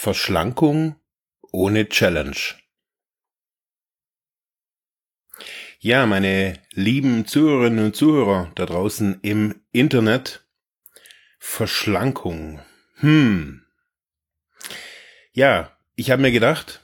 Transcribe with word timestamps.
Verschlankung 0.00 0.94
ohne 1.50 1.88
Challenge. 1.88 2.36
Ja, 5.80 6.06
meine 6.06 6.60
lieben 6.70 7.26
Zuhörerinnen 7.26 7.86
und 7.86 7.96
Zuhörer 7.96 8.52
da 8.54 8.64
draußen 8.64 9.18
im 9.22 9.60
Internet. 9.72 10.46
Verschlankung. 11.40 12.62
Hm. 12.98 13.66
Ja, 15.32 15.76
ich 15.96 16.12
habe 16.12 16.22
mir 16.22 16.30
gedacht, 16.30 16.80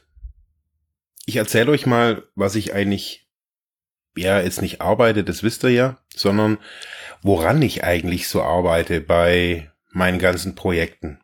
ich 1.25 1.37
erzähle 1.37 1.71
euch 1.71 1.87
mal, 1.87 2.27
was 2.35 2.57
ich 2.57 2.75
eigentlich, 2.75 3.29
ja, 4.17 4.41
jetzt 4.41 4.61
nicht 4.61 4.81
arbeite, 4.81 5.23
das 5.23 5.45
wisst 5.45 5.63
ihr 5.63 5.71
ja, 5.71 5.99
sondern 6.13 6.59
woran 7.23 7.63
ich 7.63 7.85
eigentlich 7.85 8.27
so 8.27 8.43
arbeite 8.43 9.01
bei 9.01 9.71
meinen 9.93 10.19
ganzen 10.19 10.57
Projekten. 10.57 11.21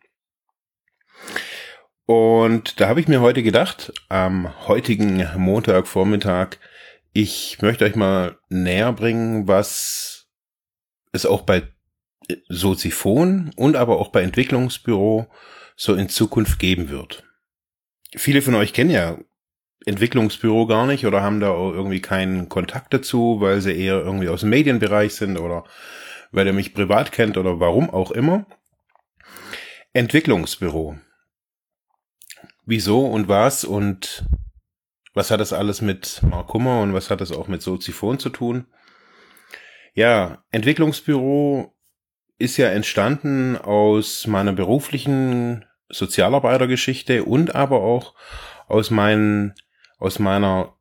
Und 2.10 2.80
da 2.80 2.88
habe 2.88 2.98
ich 2.98 3.06
mir 3.06 3.20
heute 3.20 3.40
gedacht, 3.40 3.92
am 4.08 4.66
heutigen 4.66 5.24
Montagvormittag, 5.36 6.56
ich 7.12 7.58
möchte 7.62 7.84
euch 7.84 7.94
mal 7.94 8.36
näher 8.48 8.92
bringen, 8.92 9.46
was 9.46 10.26
es 11.12 11.24
auch 11.24 11.42
bei 11.42 11.62
Soziphon 12.48 13.52
und 13.54 13.76
aber 13.76 14.00
auch 14.00 14.08
bei 14.08 14.22
Entwicklungsbüro 14.22 15.28
so 15.76 15.94
in 15.94 16.08
Zukunft 16.08 16.58
geben 16.58 16.88
wird. 16.88 17.22
Viele 18.16 18.42
von 18.42 18.56
euch 18.56 18.72
kennen 18.72 18.90
ja 18.90 19.16
Entwicklungsbüro 19.86 20.66
gar 20.66 20.88
nicht 20.88 21.06
oder 21.06 21.22
haben 21.22 21.38
da 21.38 21.52
irgendwie 21.52 22.02
keinen 22.02 22.48
Kontakt 22.48 22.92
dazu, 22.92 23.40
weil 23.40 23.60
sie 23.60 23.80
eher 23.80 24.00
irgendwie 24.00 24.30
aus 24.30 24.40
dem 24.40 24.50
Medienbereich 24.50 25.14
sind 25.14 25.38
oder 25.38 25.62
weil 26.32 26.48
ihr 26.48 26.54
mich 26.54 26.74
privat 26.74 27.12
kennt 27.12 27.36
oder 27.36 27.60
warum 27.60 27.88
auch 27.88 28.10
immer. 28.10 28.46
Entwicklungsbüro. 29.92 30.98
Wieso 32.70 33.04
und 33.04 33.26
was 33.26 33.64
und 33.64 34.24
was 35.12 35.32
hat 35.32 35.40
das 35.40 35.52
alles 35.52 35.82
mit 35.82 36.20
Mark 36.22 36.46
Kummer 36.46 36.82
und 36.82 36.94
was 36.94 37.10
hat 37.10 37.20
das 37.20 37.32
auch 37.32 37.48
mit 37.48 37.62
Soziphon 37.62 38.20
zu 38.20 38.28
tun? 38.28 38.66
Ja, 39.92 40.44
Entwicklungsbüro 40.52 41.74
ist 42.38 42.58
ja 42.58 42.68
entstanden 42.68 43.56
aus 43.56 44.28
meiner 44.28 44.52
beruflichen 44.52 45.64
Sozialarbeitergeschichte 45.88 47.24
und 47.24 47.56
aber 47.56 47.80
auch 47.80 48.14
aus 48.68 48.92
meinen, 48.92 49.54
aus 49.98 50.20
meiner 50.20 50.76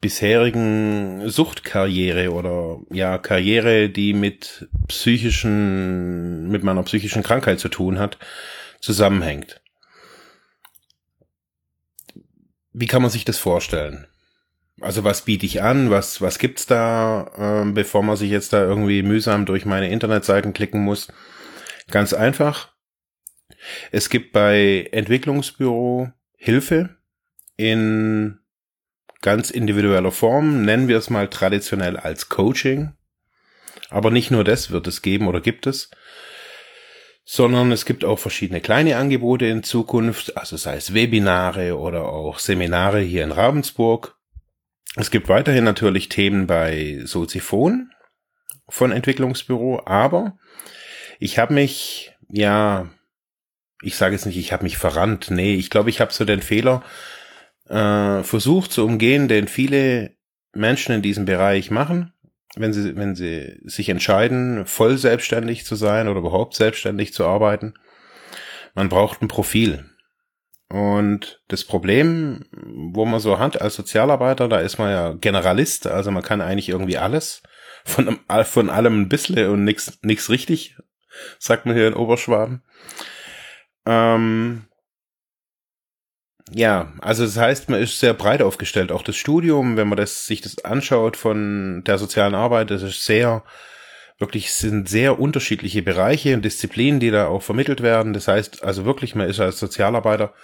bisherigen 0.00 1.28
Suchtkarriere 1.28 2.32
oder 2.32 2.80
ja 2.90 3.18
Karriere, 3.18 3.90
die 3.90 4.14
mit 4.14 4.66
psychischen, 4.88 6.48
mit 6.48 6.62
meiner 6.62 6.84
psychischen 6.84 7.22
Krankheit 7.22 7.60
zu 7.60 7.68
tun 7.68 7.98
hat, 7.98 8.16
zusammenhängt. 8.80 9.60
Wie 12.78 12.86
kann 12.86 13.00
man 13.00 13.10
sich 13.10 13.24
das 13.24 13.38
vorstellen? 13.38 14.06
Also 14.82 15.02
was 15.02 15.24
biete 15.24 15.46
ich 15.46 15.62
an? 15.62 15.88
Was, 15.88 16.20
was 16.20 16.38
gibt's 16.38 16.66
da, 16.66 17.64
äh, 17.64 17.72
bevor 17.72 18.02
man 18.02 18.16
sich 18.16 18.30
jetzt 18.30 18.52
da 18.52 18.62
irgendwie 18.62 19.02
mühsam 19.02 19.46
durch 19.46 19.64
meine 19.64 19.88
Internetseiten 19.88 20.52
klicken 20.52 20.84
muss? 20.84 21.08
Ganz 21.90 22.12
einfach. 22.12 22.74
Es 23.92 24.10
gibt 24.10 24.32
bei 24.32 24.90
Entwicklungsbüro 24.92 26.12
Hilfe 26.36 26.96
in 27.56 28.40
ganz 29.22 29.48
individueller 29.50 30.12
Form, 30.12 30.66
nennen 30.66 30.86
wir 30.86 30.98
es 30.98 31.08
mal 31.08 31.28
traditionell 31.28 31.96
als 31.96 32.28
Coaching. 32.28 32.92
Aber 33.88 34.10
nicht 34.10 34.30
nur 34.30 34.44
das 34.44 34.70
wird 34.70 34.86
es 34.86 35.00
geben 35.00 35.28
oder 35.28 35.40
gibt 35.40 35.66
es, 35.66 35.90
sondern 37.28 37.72
es 37.72 37.84
gibt 37.84 38.04
auch 38.04 38.20
verschiedene 38.20 38.60
kleine 38.60 38.96
Angebote 38.96 39.46
in 39.46 39.64
Zukunft, 39.64 40.36
also 40.36 40.56
sei 40.56 40.76
es 40.76 40.94
Webinare 40.94 41.76
oder 41.76 42.04
auch 42.04 42.38
Seminare 42.38 43.00
hier 43.00 43.24
in 43.24 43.32
Ravensburg. 43.32 44.16
Es 44.94 45.10
gibt 45.10 45.28
weiterhin 45.28 45.64
natürlich 45.64 46.08
Themen 46.08 46.46
bei 46.46 47.00
Soziphon 47.04 47.90
von 48.68 48.92
Entwicklungsbüro, 48.92 49.82
aber 49.84 50.38
ich 51.18 51.40
habe 51.40 51.52
mich, 51.52 52.12
ja, 52.28 52.88
ich 53.82 53.96
sage 53.96 54.14
jetzt 54.14 54.26
nicht, 54.26 54.38
ich 54.38 54.52
habe 54.52 54.62
mich 54.62 54.78
verrannt, 54.78 55.28
nee, 55.28 55.56
ich 55.56 55.68
glaube, 55.68 55.90
ich 55.90 56.00
habe 56.00 56.12
so 56.12 56.24
den 56.24 56.42
Fehler 56.42 56.84
äh, 57.68 58.22
versucht 58.22 58.70
zu 58.70 58.84
umgehen, 58.84 59.26
den 59.26 59.48
viele 59.48 60.14
Menschen 60.52 60.94
in 60.94 61.02
diesem 61.02 61.24
Bereich 61.24 61.72
machen 61.72 62.12
wenn 62.54 62.72
sie, 62.72 62.96
wenn 62.96 63.14
sie 63.14 63.60
sich 63.64 63.88
entscheiden, 63.88 64.66
voll 64.66 64.96
selbstständig 64.96 65.64
zu 65.64 65.74
sein 65.74 66.08
oder 66.08 66.20
überhaupt 66.20 66.54
selbstständig 66.54 67.12
zu 67.12 67.26
arbeiten. 67.26 67.74
Man 68.74 68.88
braucht 68.88 69.22
ein 69.22 69.28
Profil. 69.28 69.84
Und 70.68 71.40
das 71.48 71.64
Problem, 71.64 72.44
wo 72.52 73.04
man 73.04 73.20
so 73.20 73.38
hat 73.38 73.60
als 73.60 73.74
Sozialarbeiter, 73.74 74.48
da 74.48 74.58
ist 74.58 74.78
man 74.78 74.90
ja 74.90 75.12
Generalist, 75.12 75.86
also 75.86 76.10
man 76.10 76.22
kann 76.22 76.40
eigentlich 76.40 76.68
irgendwie 76.68 76.98
alles, 76.98 77.42
von, 77.84 78.18
von 78.44 78.70
allem 78.70 79.02
ein 79.02 79.08
bisschen 79.08 79.48
und 79.48 79.64
nix, 79.64 79.98
nix 80.02 80.28
richtig, 80.28 80.76
sagt 81.38 81.66
man 81.66 81.76
hier 81.76 81.86
in 81.86 81.94
Oberschwaben. 81.94 82.62
Ähm, 83.86 84.64
ja, 86.52 86.92
also 87.00 87.24
das 87.24 87.36
heißt, 87.36 87.70
man 87.70 87.80
ist 87.80 87.98
sehr 87.98 88.14
breit 88.14 88.40
aufgestellt. 88.40 88.92
Auch 88.92 89.02
das 89.02 89.16
Studium, 89.16 89.76
wenn 89.76 89.88
man 89.88 89.96
das, 89.96 90.26
sich 90.26 90.40
das 90.40 90.64
anschaut 90.64 91.16
von 91.16 91.82
der 91.84 91.98
sozialen 91.98 92.34
Arbeit, 92.34 92.70
das 92.70 92.82
ist 92.82 93.04
sehr, 93.04 93.42
wirklich 94.18 94.52
sind 94.52 94.88
sehr 94.88 95.18
unterschiedliche 95.18 95.82
Bereiche 95.82 96.34
und 96.34 96.44
Disziplinen, 96.44 97.00
die 97.00 97.10
da 97.10 97.26
auch 97.26 97.42
vermittelt 97.42 97.82
werden. 97.82 98.12
Das 98.12 98.28
heißt, 98.28 98.62
also 98.62 98.84
wirklich, 98.84 99.14
man 99.14 99.28
ist 99.28 99.40
als 99.40 99.58
Sozialarbeiter 99.58 100.34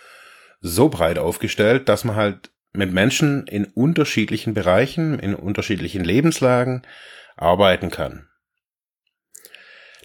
so 0.60 0.88
breit 0.88 1.18
aufgestellt, 1.18 1.88
dass 1.88 2.04
man 2.04 2.16
halt 2.16 2.50
mit 2.72 2.92
Menschen 2.92 3.46
in 3.46 3.66
unterschiedlichen 3.66 4.54
Bereichen, 4.54 5.18
in 5.18 5.34
unterschiedlichen 5.34 6.04
Lebenslagen 6.04 6.82
arbeiten 7.36 7.90
kann. 7.90 8.28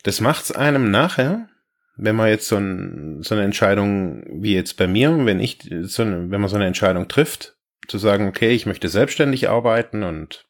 Das 0.03 0.21
macht's 0.21 0.51
einem 0.51 0.91
nachher 0.91 1.49
wenn 1.97 2.15
man 2.15 2.29
jetzt 2.29 2.47
so, 2.47 2.57
ein, 2.57 3.23
so 3.23 3.35
eine 3.35 3.43
Entscheidung 3.43 4.23
wie 4.29 4.53
jetzt 4.53 4.77
bei 4.77 4.87
mir, 4.87 5.25
wenn 5.25 5.39
ich 5.39 5.59
so 5.81 6.03
eine, 6.03 6.29
wenn 6.29 6.39
man 6.39 6.49
so 6.49 6.55
eine 6.55 6.67
Entscheidung 6.67 7.07
trifft, 7.07 7.55
zu 7.87 7.97
sagen, 7.97 8.27
okay, 8.27 8.51
ich 8.51 8.65
möchte 8.65 8.87
selbstständig 8.87 9.49
arbeiten 9.49 10.03
und 10.03 10.45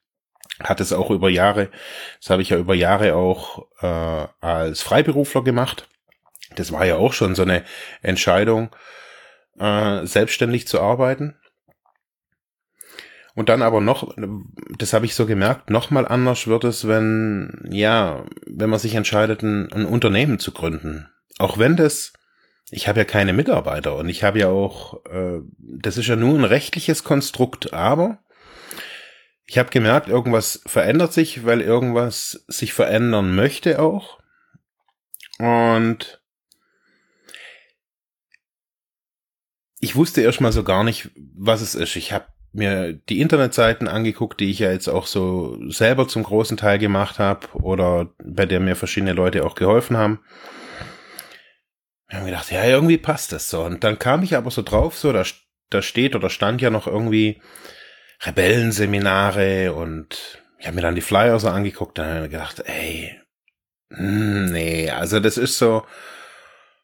hat 0.62 0.81
es 0.81 0.91
auch 0.91 1.09
über 1.09 1.30
Jahre, 1.30 1.69
das 2.19 2.30
habe 2.30 2.41
ich 2.41 2.50
ja 2.50 2.57
über 2.57 2.75
Jahre 2.75 3.16
auch 3.16 3.68
äh, 3.81 4.28
als 4.41 4.81
Freiberufler 4.81 5.44
gemacht. 5.44 5.88
Das 6.56 6.72
war 6.72 6.86
ja 6.86 6.96
auch 6.96 7.13
schon 7.13 7.36
so 7.36 7.44
eine 7.44 7.63
Entscheidung, 8.02 8.75
äh, 9.59 10.06
selbstständig 10.06 10.68
zu 10.68 10.81
arbeiten. 10.81 11.36
Und 13.36 13.50
dann 13.50 13.62
aber 13.62 13.81
noch, 13.81 14.16
das 14.80 14.94
habe 14.94 15.06
ich 15.06 15.13
so 15.13 15.28
gemerkt, 15.28 15.69
noch 15.69 15.91
mal 15.91 16.07
anders 16.07 16.47
wird 16.47 16.63
es, 16.63 16.88
wenn, 16.88 17.69
ja, 17.69 18.25
wenn 18.47 18.72
man 18.72 18.80
sich 18.80 18.96
entscheidet, 18.96 19.44
ein, 19.44 19.72
ein 19.72 19.86
Unternehmen 19.86 20.40
zu 20.40 20.52
gründen 20.52 21.07
auch 21.38 21.58
wenn 21.58 21.75
das, 21.75 22.14
ich 22.70 22.88
habe 22.88 23.00
ja 23.00 23.06
keine 23.06 23.34
Mitarbeiter 23.34 23.95
und 23.95 24.10
ich 24.10 24.24
habe 24.24 24.39
ja 24.39 24.50
auch, 24.50 25.06
äh, 25.06 25.39
das 25.57 25.98
ist 25.98 26.07
ja 26.07 26.16
nur 26.16 26.38
ein 26.38 26.44
rechtliches 26.44 27.04
Konstrukt, 27.04 27.74
aber 27.74 28.19
ich 29.45 29.57
habe 29.57 29.69
gemerkt, 29.69 30.10
irgendwas 30.10 30.62
verändert 30.66 31.13
sich, 31.13 31.45
weil 31.45 31.62
irgendwas 31.62 32.44
sich 32.48 32.74
verändern 32.74 33.34
möchte 33.34 33.81
auch. 33.81 34.19
Und 35.39 36.22
ich 39.80 39.95
wusste 39.95 40.22
erst 40.22 40.42
mal 40.42 40.51
so 40.51 40.63
gar 40.63 40.83
nicht, 40.83 41.12
was 41.16 41.62
es 41.62 41.75
ist. 41.75 41.95
Ich 41.95 42.12
habe 42.12 42.25
mir 42.51 42.94
die 42.94 43.22
Internetseiten 43.22 43.88
angeguckt, 43.88 44.40
die 44.40 44.50
ich 44.50 44.60
ja 44.60 44.72
jetzt 44.72 44.88
auch 44.88 45.06
so 45.06 45.57
selber 45.69 46.07
zum 46.07 46.24
großen 46.24 46.57
Teil 46.57 46.80
gemacht 46.80 47.19
habe 47.19 47.48
oder 47.54 48.10
bei 48.24 48.45
der 48.45 48.60
mir 48.60 48.75
verschiedene 48.75 49.13
Leute 49.13 49.45
auch 49.45 49.56
geholfen 49.56 49.95
haben. 49.95 50.19
Wir 52.09 52.19
haben 52.19 52.25
gedacht, 52.25 52.51
ja, 52.51 52.63
irgendwie 52.65 52.98
passt 52.98 53.31
das 53.31 53.50
so. 53.50 53.63
Und 53.63 53.83
dann 53.83 54.00
kam 54.00 54.24
ich 54.24 54.36
aber 54.36 54.51
so 54.51 54.62
drauf, 54.62 54.98
so, 54.98 55.12
da, 55.12 55.24
da 55.69 55.81
steht 55.81 56.15
oder 56.15 56.30
stand 56.30 56.62
ja 56.62 56.69
noch 56.69 56.88
irgendwie 56.88 57.42
Rebellenseminare 58.25 59.74
und 59.74 60.42
ich 60.59 60.65
habe 60.65 60.75
mir 60.75 60.81
dann 60.81 60.95
die 60.95 61.01
Flyer 61.01 61.39
so 61.39 61.50
angeguckt, 61.50 61.98
dann 61.98 62.15
habe 62.15 62.25
ich 62.25 62.31
gedacht, 62.31 62.63
ey, 62.65 63.19
hm, 63.89 64.45
nee, 64.51 64.89
also 64.89 65.19
das 65.19 65.38
ist 65.38 65.57
so, 65.57 65.86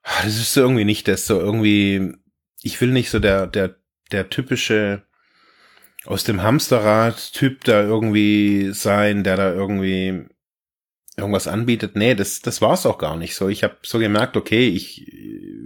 das 0.04 0.36
ist 0.36 0.54
so 0.54 0.62
irgendwie 0.62 0.86
nicht 0.86 1.08
das, 1.08 1.25
so 1.25 1.40
irgendwie, 1.40 2.14
ich 2.62 2.80
will 2.81 2.90
nicht 2.90 3.10
so 3.10 3.20
der, 3.20 3.48
der, 3.48 3.75
der 4.12 4.30
typische 4.30 5.04
aus 6.06 6.24
dem 6.24 6.44
Hamsterrad-Typ 6.44 7.64
da 7.64 7.81
irgendwie 7.81 8.72
sein, 8.74 9.24
der 9.24 9.38
da 9.38 9.54
irgendwie 9.54 10.28
irgendwas 11.18 11.48
anbietet. 11.48 11.95
Nee, 11.95 12.15
das, 12.15 12.42
das 12.42 12.62
war's 12.62 12.86
auch 12.86 12.98
gar 12.98 13.18
nicht 13.18 13.36
so. 13.36 13.48
Ich 13.50 13.63
habe 13.63 13.77
so 13.83 14.00
gemerkt, 14.00 14.36
okay, 14.36 14.68
ich 14.68 15.12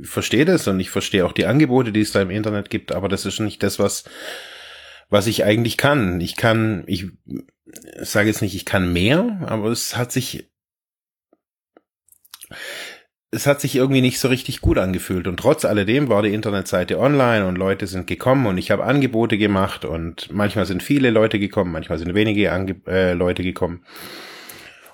verstehe 0.03 0.45
das 0.45 0.67
und 0.67 0.79
ich 0.79 0.89
verstehe 0.89 1.25
auch 1.25 1.31
die 1.33 1.45
Angebote, 1.45 1.91
die 1.91 2.01
es 2.01 2.11
da 2.11 2.21
im 2.21 2.29
Internet 2.29 2.69
gibt, 2.69 2.91
aber 2.91 3.09
das 3.09 3.25
ist 3.25 3.39
nicht 3.39 3.63
das, 3.63 3.79
was, 3.79 4.03
was 5.09 5.27
ich 5.27 5.43
eigentlich 5.43 5.77
kann. 5.77 6.19
Ich 6.21 6.35
kann, 6.35 6.83
ich 6.87 7.07
sage 7.99 8.27
jetzt 8.27 8.41
nicht, 8.41 8.55
ich 8.55 8.65
kann 8.65 8.91
mehr, 8.91 9.39
aber 9.45 9.69
es 9.69 9.95
hat 9.95 10.11
sich, 10.11 10.49
es 13.31 13.47
hat 13.47 13.61
sich 13.61 13.75
irgendwie 13.75 14.01
nicht 14.01 14.19
so 14.19 14.27
richtig 14.27 14.61
gut 14.61 14.77
angefühlt. 14.77 15.27
Und 15.27 15.37
trotz 15.37 15.65
alledem 15.65 16.09
war 16.09 16.23
die 16.23 16.33
Internetseite 16.33 16.99
online 16.99 17.45
und 17.45 17.57
Leute 17.57 17.87
sind 17.87 18.07
gekommen 18.07 18.47
und 18.47 18.57
ich 18.57 18.71
habe 18.71 18.83
Angebote 18.83 19.37
gemacht 19.37 19.85
und 19.85 20.31
manchmal 20.31 20.65
sind 20.65 20.83
viele 20.83 21.09
Leute 21.09 21.39
gekommen, 21.39 21.71
manchmal 21.71 21.99
sind 21.99 22.13
wenige 22.13 22.51
Ange 22.51 22.81
äh, 22.87 23.13
Leute 23.13 23.43
gekommen. 23.43 23.83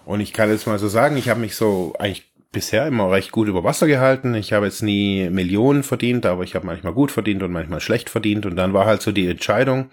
Und 0.05 0.19
ich 0.19 0.33
kann 0.33 0.49
jetzt 0.49 0.67
mal 0.67 0.79
so 0.79 0.87
sagen, 0.87 1.17
ich 1.17 1.29
habe 1.29 1.39
mich 1.39 1.55
so 1.55 1.93
eigentlich 1.97 2.31
bisher 2.51 2.87
immer 2.87 3.11
recht 3.11 3.31
gut 3.31 3.47
über 3.47 3.63
Wasser 3.63 3.87
gehalten. 3.87 4.35
Ich 4.35 4.53
habe 4.53 4.65
jetzt 4.65 4.83
nie 4.83 5.29
Millionen 5.29 5.83
verdient, 5.83 6.25
aber 6.25 6.43
ich 6.43 6.55
habe 6.55 6.65
manchmal 6.65 6.93
gut 6.93 7.11
verdient 7.11 7.43
und 7.43 7.51
manchmal 7.51 7.79
schlecht 7.79 8.09
verdient. 8.09 8.45
Und 8.45 8.55
dann 8.55 8.73
war 8.73 8.85
halt 8.85 9.01
so 9.01 9.11
die 9.11 9.27
Entscheidung, 9.27 9.89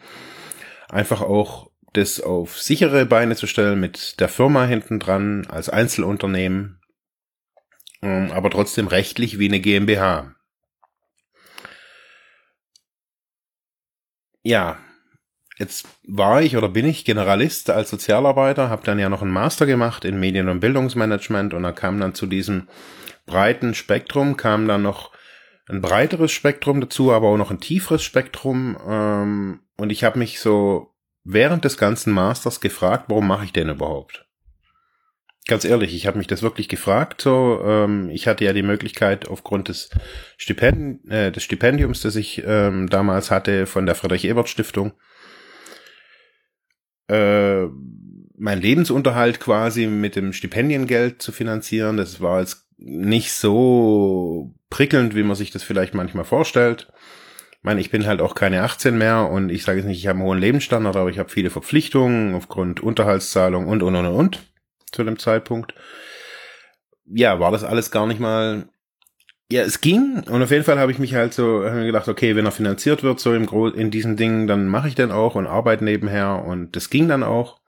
einfach 0.89 1.23
auch 1.23 1.71
das 1.93 2.21
auf 2.21 2.61
sichere 2.61 3.07
Beine 3.07 3.35
zu 3.35 3.47
stellen 3.47 3.81
mit 3.81 4.21
der 4.21 4.29
Firma 4.29 4.65
hinten 4.65 5.01
dran 5.01 5.47
als 5.49 5.69
Einzelunternehmen, 5.69 6.81
ähm, 8.03 8.31
aber 8.31 8.51
trotzdem 8.51 8.87
rechtlich 8.87 9.39
wie 9.39 9.49
eine 9.49 9.61
GmbH. 9.61 10.35
Ja, 14.43 14.79
Jetzt 15.61 15.87
war 16.09 16.41
ich 16.41 16.57
oder 16.57 16.71
bin 16.71 16.87
ich 16.87 17.05
Generalist 17.05 17.69
als 17.69 17.91
Sozialarbeiter, 17.91 18.71
habe 18.71 18.83
dann 18.83 18.99
ja 18.99 19.11
noch 19.11 19.21
einen 19.21 19.31
Master 19.31 19.67
gemacht 19.67 20.07
in 20.07 20.19
Medien- 20.19 20.49
und 20.49 20.61
Bildungsmanagement 20.61 21.53
und 21.53 21.63
da 21.65 21.73
kam 21.73 22.01
dann 22.01 22.15
zu 22.15 22.25
diesem 22.25 22.69
breiten 23.27 23.75
Spektrum, 23.75 24.39
kam 24.39 24.67
dann 24.67 24.81
noch 24.81 25.13
ein 25.69 25.83
breiteres 25.83 26.33
Spektrum 26.33 26.81
dazu, 26.81 27.13
aber 27.13 27.29
auch 27.29 27.37
noch 27.37 27.51
ein 27.51 27.61
tieferes 27.61 28.03
Spektrum. 28.03 28.79
Ähm, 28.89 29.61
und 29.77 29.93
ich 29.93 30.03
habe 30.03 30.19
mich 30.19 30.41
so 30.41 30.95
während 31.25 31.67
des 31.67 31.77
ganzen 31.77 32.15
Masters 32.15 32.63
gefragt, 32.63 33.05
warum 33.09 33.29
mache 33.29 33.45
ich 33.45 33.53
denn 33.53 33.69
überhaupt? 33.69 34.27
Ganz 35.47 35.67
ehrlich, 35.67 35.95
ich 35.95 36.07
habe 36.07 36.17
mich 36.17 36.27
das 36.27 36.43
wirklich 36.43 36.71
gefragt. 36.71 37.21
So, 37.21 37.61
ähm, 37.63 38.09
ich 38.09 38.27
hatte 38.27 38.47
ja 38.47 38.55
die 38.55 38.63
Möglichkeit 38.63 39.29
aufgrund 39.29 39.69
des, 39.69 39.91
Stipend 40.39 41.07
äh, 41.11 41.31
des 41.31 41.43
Stipendiums, 41.43 42.01
das 42.01 42.17
ich 42.17 42.43
ähm, 42.47 42.89
damals 42.89 43.31
hatte 43.31 43.67
von 43.67 43.85
der 43.85 43.95
Friedrich 43.95 44.25
Ebert 44.25 44.49
Stiftung, 44.49 44.93
äh, 47.11 47.69
mein 48.39 48.61
Lebensunterhalt 48.61 49.41
quasi 49.41 49.87
mit 49.87 50.17
dem 50.17 50.33
Stipendiengeld 50.33 51.21
zu 51.21 51.33
finanzieren. 51.33 51.97
Das 51.97 52.21
war 52.21 52.41
jetzt 52.41 52.67
nicht 52.79 53.33
so 53.33 54.55
prickelnd, 54.71 55.15
wie 55.15 55.23
man 55.23 55.37
sich 55.37 55.51
das 55.51 55.63
vielleicht 55.63 55.93
manchmal 55.93 56.25
vorstellt. 56.25 56.91
Ich 57.53 57.65
meine, 57.65 57.81
ich 57.81 57.91
bin 57.91 58.07
halt 58.07 58.23
auch 58.23 58.35
keine 58.35 58.63
18 58.63 58.97
mehr 58.97 59.29
und 59.29 59.51
ich 59.51 59.65
sage 59.65 59.79
jetzt 59.79 59.87
nicht, 59.87 59.99
ich 59.99 60.07
habe 60.07 60.19
einen 60.19 60.27
hohen 60.27 60.39
Lebensstandard, 60.39 60.97
aber 60.97 61.11
ich 61.11 61.19
habe 61.19 61.29
viele 61.29 61.51
Verpflichtungen 61.51 62.35
aufgrund 62.35 62.81
Unterhaltszahlung 62.81 63.67
und 63.67 63.83
und 63.83 63.97
und 63.97 64.07
und 64.07 64.41
zu 64.91 65.05
dem 65.05 65.19
Zeitpunkt. 65.19 65.75
Ja, 67.05 67.41
war 67.41 67.51
das 67.51 67.65
alles 67.65 67.91
gar 67.91 68.07
nicht 68.07 68.21
mal 68.21 68.69
ja, 69.53 69.63
es 69.63 69.81
ging 69.81 70.23
und 70.29 70.43
auf 70.43 70.51
jeden 70.51 70.65
Fall 70.65 70.79
habe 70.79 70.93
ich 70.93 70.99
mich 70.99 71.15
halt 71.15 71.35
so 71.35 71.61
gedacht, 71.61 72.09
okay, 72.09 72.37
wenn 72.37 72.47
er 72.47 72.53
finanziert 72.53 73.03
wird 73.03 73.19
so 73.19 73.35
im 73.35 73.47
Gro 73.47 73.69
in 73.69 73.91
diesen 73.91 74.17
Dingen, 74.17 74.47
dann 74.47 74.69
mache 74.69 74.89
ich 74.89 74.95
dann 74.95 75.11
auch 75.11 75.35
und 75.35 75.49
arbeite 75.49 75.85
nebenher 75.85 76.45
und 76.45 76.77
das 76.77 76.89
ging 76.89 77.09
dann 77.09 77.25
auch. 77.25 77.61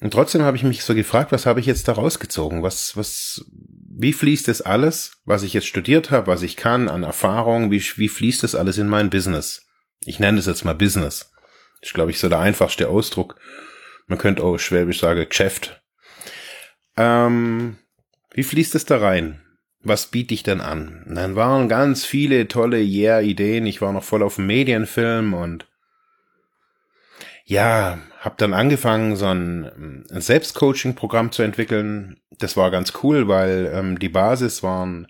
Und 0.00 0.12
trotzdem 0.12 0.42
habe 0.42 0.56
ich 0.56 0.62
mich 0.62 0.84
so 0.84 0.94
gefragt, 0.94 1.32
was 1.32 1.46
habe 1.46 1.60
ich 1.60 1.66
jetzt 1.66 1.88
da 1.88 1.92
rausgezogen? 1.92 2.62
Was 2.62 2.96
was 2.96 3.46
wie 3.94 4.12
fließt 4.12 4.48
das 4.48 4.60
alles, 4.60 5.22
was 5.24 5.42
ich 5.42 5.54
jetzt 5.54 5.68
studiert 5.68 6.10
habe, 6.10 6.26
was 6.26 6.42
ich 6.42 6.56
kann 6.56 6.88
an 6.88 7.02
Erfahrung, 7.02 7.70
wie 7.70 7.82
wie 7.96 8.08
fließt 8.08 8.42
das 8.42 8.54
alles 8.54 8.76
in 8.76 8.88
mein 8.88 9.08
Business? 9.08 9.66
Ich 10.04 10.18
nenne 10.20 10.36
das 10.36 10.46
jetzt 10.46 10.64
mal 10.64 10.74
Business. 10.74 11.30
Das 11.80 11.90
ist 11.90 11.94
glaube 11.94 12.10
ich 12.10 12.18
so 12.18 12.28
der 12.28 12.40
einfachste 12.40 12.88
Ausdruck. 12.88 13.36
Man 14.06 14.18
könnte 14.18 14.42
auch 14.42 14.58
schwäbisch 14.58 15.00
sagen 15.00 15.26
Geschäft. 15.26 15.82
Ähm, 16.98 17.78
wie 18.34 18.42
fließt 18.42 18.74
es 18.74 18.84
da 18.84 18.98
rein? 18.98 19.40
Was 19.82 20.06
biete 20.06 20.34
ich 20.34 20.42
denn 20.42 20.60
an? 20.60 21.04
Und 21.06 21.14
dann 21.16 21.36
waren 21.36 21.68
ganz 21.68 22.04
viele 22.04 22.48
tolle 22.48 22.80
Yeah-Ideen. 22.80 23.66
Ich 23.66 23.80
war 23.80 23.92
noch 23.92 24.04
voll 24.04 24.22
auf 24.22 24.38
Medienfilm 24.38 25.34
und 25.34 25.66
ja, 27.44 27.98
habe 28.20 28.36
dann 28.38 28.54
angefangen, 28.54 29.16
so 29.16 29.26
ein, 29.26 30.04
ein 30.10 30.20
Selbstcoaching-Programm 30.20 31.32
zu 31.32 31.42
entwickeln. 31.42 32.20
Das 32.38 32.56
war 32.56 32.70
ganz 32.70 32.92
cool, 33.02 33.26
weil 33.26 33.70
ähm, 33.74 33.98
die 33.98 34.08
Basis 34.08 34.62
waren 34.62 35.08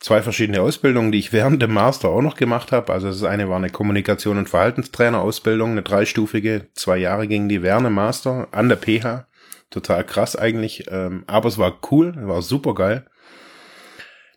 zwei 0.00 0.20
verschiedene 0.22 0.60
Ausbildungen, 0.60 1.12
die 1.12 1.18
ich 1.18 1.32
während 1.32 1.62
dem 1.62 1.72
Master 1.72 2.08
auch 2.08 2.22
noch 2.22 2.36
gemacht 2.36 2.72
habe. 2.72 2.92
Also 2.92 3.08
das 3.08 3.22
eine 3.22 3.48
war 3.48 3.56
eine 3.56 3.70
Kommunikation- 3.70 4.38
und 4.38 4.48
Verhaltenstrainer-Ausbildung, 4.48 5.70
eine 5.70 5.82
dreistufige, 5.82 6.66
zwei 6.74 6.98
Jahre 6.98 7.28
ging 7.28 7.48
die 7.48 7.62
dem 7.62 7.92
Master 7.92 8.48
an 8.50 8.68
der 8.68 8.76
PH. 8.76 9.26
Total 9.70 10.04
krass 10.04 10.34
eigentlich, 10.34 10.86
ähm, 10.90 11.22
aber 11.28 11.48
es 11.48 11.56
war 11.56 11.78
cool, 11.92 12.12
war 12.26 12.42
super 12.42 12.74
geil. 12.74 13.06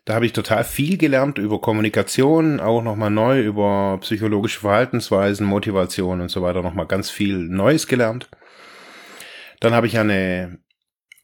Da 0.04 0.14
habe 0.14 0.26
ich 0.26 0.34
total 0.34 0.64
viel 0.64 0.98
gelernt 0.98 1.38
über 1.38 1.60
Kommunikation, 1.60 2.60
auch 2.60 2.82
nochmal 2.82 3.10
neu 3.10 3.40
über 3.40 3.98
psychologische 4.02 4.60
Verhaltensweisen, 4.60 5.46
Motivation 5.46 6.20
und 6.20 6.30
so 6.30 6.42
weiter, 6.42 6.62
nochmal 6.62 6.86
ganz 6.86 7.08
viel 7.10 7.38
Neues 7.38 7.86
gelernt. 7.86 8.28
Dann 9.60 9.72
habe 9.72 9.86
ich 9.86 9.98
eine 9.98 10.58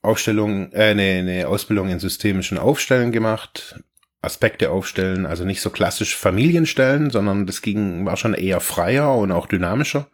Aufstellung, 0.01 0.73
äh, 0.73 0.91
eine, 0.91 1.03
eine 1.03 1.49
Ausbildung 1.49 1.91
in 1.91 1.99
systemischen 1.99 2.57
Aufstellen 2.57 3.13
gemacht, 3.13 3.79
Aspekte 4.23 4.71
aufstellen, 4.71 5.27
also 5.27 5.45
nicht 5.45 5.61
so 5.61 5.69
klassisch 5.69 6.17
Familienstellen, 6.17 7.11
sondern 7.11 7.47
das 7.47 7.61
ging, 7.61 8.07
war 8.07 8.17
schon 8.17 8.33
eher 8.33 8.61
freier 8.61 9.15
und 9.15 9.31
auch 9.31 9.47
dynamischer. 9.47 10.09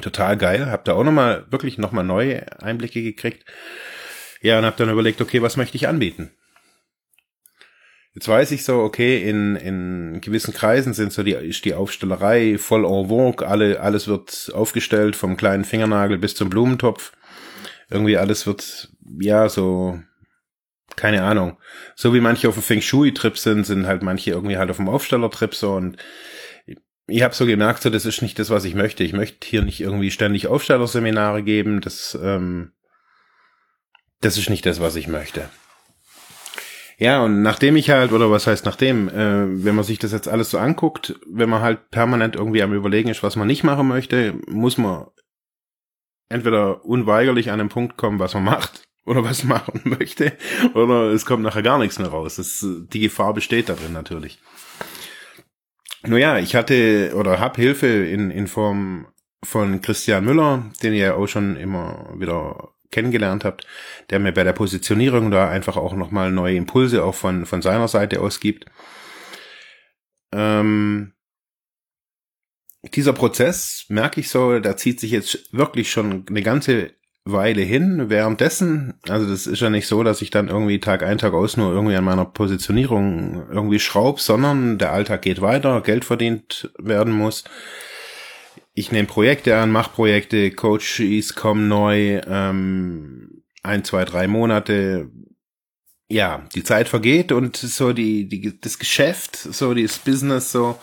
Total 0.00 0.38
geil, 0.38 0.70
hab 0.70 0.86
da 0.86 0.94
auch 0.94 1.04
nochmal, 1.04 1.46
wirklich 1.50 1.76
nochmal 1.76 2.04
neue 2.04 2.62
Einblicke 2.62 3.02
gekriegt. 3.02 3.44
Ja, 4.40 4.58
und 4.58 4.64
hab 4.64 4.78
dann 4.78 4.90
überlegt, 4.90 5.20
okay, 5.20 5.42
was 5.42 5.58
möchte 5.58 5.76
ich 5.76 5.88
anbieten? 5.88 6.30
Jetzt 8.16 8.28
weiß 8.28 8.52
ich 8.52 8.64
so, 8.64 8.78
okay, 8.78 9.28
in, 9.28 9.56
in 9.56 10.22
gewissen 10.22 10.54
Kreisen 10.54 10.94
sind 10.94 11.12
so 11.12 11.22
die, 11.22 11.32
ist 11.32 11.66
die 11.66 11.74
Aufstellerei 11.74 12.56
voll 12.56 12.86
en 12.86 13.08
vogue, 13.08 13.46
alle, 13.46 13.78
alles 13.80 14.08
wird 14.08 14.50
aufgestellt, 14.54 15.16
vom 15.16 15.36
kleinen 15.36 15.64
Fingernagel 15.64 16.16
bis 16.16 16.34
zum 16.34 16.48
Blumentopf. 16.48 17.12
Irgendwie 17.90 18.16
alles 18.16 18.46
wird, 18.46 18.90
ja, 19.20 19.50
so, 19.50 20.00
keine 20.96 21.24
Ahnung. 21.24 21.58
So 21.94 22.14
wie 22.14 22.22
manche 22.22 22.48
auf 22.48 22.54
dem 22.54 22.62
Feng 22.62 22.80
Shui-Trip 22.80 23.36
sind, 23.36 23.66
sind 23.66 23.86
halt 23.86 24.02
manche 24.02 24.30
irgendwie 24.30 24.56
halt 24.56 24.70
auf 24.70 24.78
dem 24.78 24.88
Aufsteller-Trip 24.88 25.54
so 25.54 25.74
und 25.74 25.98
ich 27.06 27.22
habe 27.22 27.34
so 27.34 27.44
gemerkt, 27.44 27.82
so 27.82 27.90
das 27.90 28.06
ist 28.06 28.22
nicht 28.22 28.38
das, 28.38 28.48
was 28.48 28.64
ich 28.64 28.74
möchte. 28.74 29.04
Ich 29.04 29.12
möchte 29.12 29.46
hier 29.46 29.60
nicht 29.60 29.82
irgendwie 29.82 30.10
ständig 30.10 30.46
Aufstellerseminare 30.46 31.42
geben. 31.42 31.82
Das, 31.82 32.18
ähm, 32.20 32.72
das 34.22 34.38
ist 34.38 34.48
nicht 34.48 34.64
das, 34.64 34.80
was 34.80 34.96
ich 34.96 35.06
möchte. 35.06 35.50
Ja, 36.98 37.22
und 37.22 37.42
nachdem 37.42 37.76
ich 37.76 37.90
halt, 37.90 38.12
oder 38.12 38.30
was 38.30 38.46
heißt 38.46 38.64
nachdem, 38.64 39.08
äh, 39.08 39.64
wenn 39.64 39.74
man 39.74 39.84
sich 39.84 39.98
das 39.98 40.12
jetzt 40.12 40.28
alles 40.28 40.50
so 40.50 40.58
anguckt, 40.58 41.18
wenn 41.26 41.50
man 41.50 41.60
halt 41.60 41.90
permanent 41.90 42.36
irgendwie 42.36 42.62
am 42.62 42.72
Überlegen 42.72 43.10
ist, 43.10 43.22
was 43.22 43.36
man 43.36 43.46
nicht 43.46 43.64
machen 43.64 43.86
möchte, 43.86 44.34
muss 44.48 44.78
man 44.78 45.06
entweder 46.30 46.84
unweigerlich 46.84 47.50
an 47.50 47.58
den 47.58 47.68
Punkt 47.68 47.98
kommen, 47.98 48.18
was 48.18 48.32
man 48.32 48.44
macht 48.44 48.88
oder 49.04 49.22
was 49.24 49.44
machen 49.44 49.82
möchte, 49.84 50.32
oder 50.74 51.12
es 51.12 51.26
kommt 51.26 51.42
nachher 51.42 51.62
gar 51.62 51.78
nichts 51.78 51.98
mehr 51.98 52.08
raus. 52.08 52.36
Das, 52.36 52.66
die 52.66 53.00
Gefahr 53.00 53.34
besteht 53.34 53.68
darin 53.68 53.92
natürlich. 53.92 54.40
Nur 56.06 56.18
ja, 56.18 56.38
ich 56.38 56.54
hatte 56.54 57.12
oder 57.14 57.40
hab 57.40 57.56
Hilfe 57.56 57.86
in, 57.86 58.30
in 58.30 58.46
Form 58.46 59.06
von 59.44 59.80
Christian 59.82 60.24
Müller, 60.24 60.70
den 60.82 60.94
ihr 60.94 61.16
auch 61.16 61.26
schon 61.26 61.56
immer 61.56 62.12
wieder 62.16 62.70
kennengelernt 62.90 63.44
habt, 63.44 63.66
der 64.10 64.18
mir 64.18 64.32
bei 64.32 64.44
der 64.44 64.52
Positionierung 64.52 65.30
da 65.30 65.48
einfach 65.48 65.76
auch 65.76 65.94
nochmal 65.94 66.30
neue 66.30 66.56
Impulse 66.56 67.04
auch 67.04 67.14
von, 67.14 67.46
von 67.46 67.62
seiner 67.62 67.88
Seite 67.88 68.20
aus 68.20 68.40
gibt. 68.40 68.66
Ähm, 70.32 71.12
dieser 72.94 73.12
Prozess, 73.12 73.86
merke 73.88 74.20
ich 74.20 74.28
so, 74.28 74.60
da 74.60 74.76
zieht 74.76 75.00
sich 75.00 75.10
jetzt 75.10 75.52
wirklich 75.52 75.90
schon 75.90 76.24
eine 76.28 76.42
ganze 76.42 76.92
Weile 77.24 77.62
hin. 77.62 78.08
Währenddessen, 78.08 78.94
also 79.08 79.28
das 79.28 79.46
ist 79.46 79.60
ja 79.60 79.70
nicht 79.70 79.88
so, 79.88 80.04
dass 80.04 80.22
ich 80.22 80.30
dann 80.30 80.48
irgendwie 80.48 80.78
Tag 80.78 81.02
ein, 81.02 81.18
Tag 81.18 81.32
aus 81.32 81.56
nur 81.56 81.72
irgendwie 81.72 81.96
an 81.96 82.04
meiner 82.04 82.24
Positionierung 82.24 83.48
irgendwie 83.50 83.80
schraub, 83.80 84.20
sondern 84.20 84.78
der 84.78 84.92
Alltag 84.92 85.22
geht 85.22 85.40
weiter, 85.40 85.80
Geld 85.80 86.04
verdient 86.04 86.70
werden 86.78 87.12
muss 87.12 87.44
ich 88.78 88.92
nehme 88.92 89.08
Projekte 89.08 89.56
an, 89.56 89.72
mache 89.72 89.90
Projekte, 89.90 90.50
Coaches 90.50 91.34
kommen 91.34 91.66
neu, 91.66 92.20
ähm, 92.26 93.42
ein, 93.62 93.84
zwei, 93.84 94.04
drei 94.04 94.28
Monate 94.28 95.10
ja, 96.08 96.46
die 96.54 96.62
Zeit 96.62 96.88
vergeht 96.88 97.32
und 97.32 97.56
so 97.56 97.92
die, 97.92 98.28
die, 98.28 98.60
das 98.60 98.78
Geschäft, 98.78 99.36
so 99.36 99.74
das 99.74 99.98
Business 99.98 100.52
so, 100.52 100.78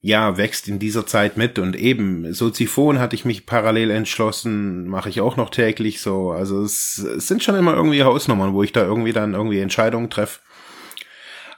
ja, 0.00 0.38
wächst 0.38 0.68
in 0.68 0.78
dieser 0.78 1.04
Zeit 1.04 1.36
mit 1.36 1.58
und 1.58 1.74
eben 1.74 2.32
Soziphon 2.32 3.00
hatte 3.00 3.16
ich 3.16 3.24
mich 3.24 3.44
parallel 3.44 3.90
entschlossen, 3.90 4.86
mache 4.86 5.08
ich 5.08 5.20
auch 5.20 5.36
noch 5.36 5.50
täglich 5.50 6.00
so. 6.00 6.30
Also 6.30 6.62
es, 6.62 6.98
es 6.98 7.26
sind 7.26 7.42
schon 7.42 7.56
immer 7.56 7.74
irgendwie 7.74 8.04
Hausnummern, 8.04 8.54
wo 8.54 8.62
ich 8.62 8.72
da 8.72 8.84
irgendwie 8.84 9.12
dann 9.12 9.34
irgendwie 9.34 9.58
Entscheidungen 9.58 10.10
treffe. 10.10 10.38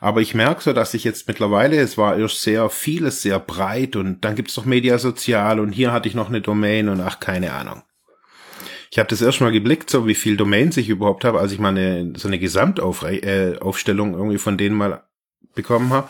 Aber 0.02 0.22
ich 0.22 0.34
merke 0.34 0.62
so, 0.62 0.72
dass 0.72 0.94
ich 0.94 1.04
jetzt 1.04 1.28
mittlerweile, 1.28 1.78
es 1.78 1.98
war 1.98 2.16
erst 2.16 2.42
sehr 2.42 2.70
vieles, 2.70 3.20
sehr 3.20 3.38
breit 3.38 3.96
und 3.96 4.24
dann 4.24 4.34
gibt's 4.34 4.54
doch 4.54 4.64
Media 4.64 4.98
Sozial 4.98 5.60
und 5.60 5.72
hier 5.72 5.92
hatte 5.92 6.08
ich 6.08 6.14
noch 6.14 6.30
eine 6.30 6.40
Domain 6.40 6.88
und 6.88 7.02
ach, 7.02 7.20
keine 7.20 7.52
Ahnung. 7.52 7.82
Ich 8.90 8.98
habe 8.98 9.10
das 9.10 9.20
erstmal 9.20 9.52
geblickt, 9.52 9.90
so 9.90 10.06
wie 10.06 10.14
viel 10.14 10.38
Domains 10.38 10.78
ich 10.78 10.88
überhaupt 10.88 11.24
habe, 11.24 11.38
als 11.38 11.52
ich 11.52 11.58
mal 11.58 11.68
eine, 11.68 12.14
so 12.16 12.28
eine 12.28 12.38
Gesamtaufstellung 12.38 14.14
äh, 14.14 14.16
irgendwie 14.16 14.38
von 14.38 14.56
denen 14.56 14.74
mal 14.74 15.02
bekommen 15.54 15.92
habe 15.92 16.08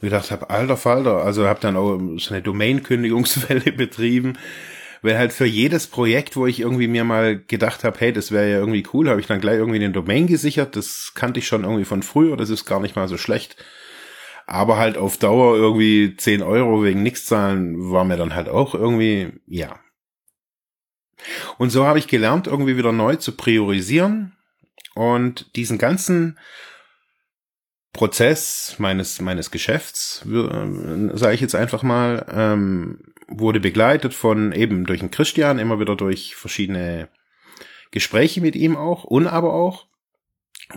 und 0.00 0.08
gedacht 0.08 0.30
habe, 0.30 0.48
alter 0.48 0.78
Falter, 0.78 1.22
also 1.22 1.46
habe 1.46 1.60
dann 1.60 1.76
auch 1.76 2.00
so 2.16 2.34
eine 2.34 2.42
Domain-Kündigungswelle 2.42 3.70
betrieben, 3.76 4.38
weil 5.06 5.18
halt 5.18 5.32
für 5.32 5.46
jedes 5.46 5.86
Projekt, 5.86 6.34
wo 6.34 6.46
ich 6.46 6.58
irgendwie 6.58 6.88
mir 6.88 7.04
mal 7.04 7.38
gedacht 7.38 7.84
habe, 7.84 7.98
hey, 8.00 8.12
das 8.12 8.32
wäre 8.32 8.50
ja 8.50 8.58
irgendwie 8.58 8.84
cool, 8.92 9.08
habe 9.08 9.20
ich 9.20 9.28
dann 9.28 9.40
gleich 9.40 9.58
irgendwie 9.58 9.78
den 9.78 9.92
Domain 9.92 10.26
gesichert. 10.26 10.74
Das 10.74 11.12
kannte 11.14 11.38
ich 11.38 11.46
schon 11.46 11.62
irgendwie 11.62 11.84
von 11.84 12.02
früher, 12.02 12.36
das 12.36 12.50
ist 12.50 12.64
gar 12.64 12.80
nicht 12.80 12.96
mal 12.96 13.06
so 13.06 13.16
schlecht. 13.16 13.56
Aber 14.46 14.78
halt 14.78 14.98
auf 14.98 15.16
Dauer 15.16 15.56
irgendwie 15.56 16.16
10 16.16 16.42
Euro 16.42 16.82
wegen 16.82 17.04
nichts 17.04 17.24
zahlen, 17.24 17.90
war 17.92 18.04
mir 18.04 18.16
dann 18.16 18.34
halt 18.34 18.48
auch 18.48 18.74
irgendwie, 18.74 19.32
ja. 19.46 19.78
Und 21.56 21.70
so 21.70 21.86
habe 21.86 22.00
ich 22.00 22.08
gelernt, 22.08 22.48
irgendwie 22.48 22.76
wieder 22.76 22.90
neu 22.90 23.14
zu 23.14 23.30
priorisieren 23.30 24.36
und 24.96 25.54
diesen 25.54 25.78
ganzen 25.78 26.36
Prozess 27.92 28.74
meines 28.78 29.20
meines 29.20 29.52
Geschäfts, 29.52 30.26
äh, 30.26 31.16
sage 31.16 31.34
ich 31.34 31.40
jetzt 31.40 31.54
einfach 31.54 31.84
mal, 31.84 32.26
ähm, 32.28 33.14
wurde 33.28 33.60
begleitet 33.60 34.14
von 34.14 34.52
eben 34.52 34.86
durch 34.86 35.00
den 35.00 35.10
Christian, 35.10 35.58
immer 35.58 35.80
wieder 35.80 35.96
durch 35.96 36.36
verschiedene 36.36 37.08
Gespräche 37.90 38.40
mit 38.40 38.56
ihm 38.56 38.76
auch 38.76 39.04
und 39.04 39.26
aber 39.26 39.52
auch 39.52 39.86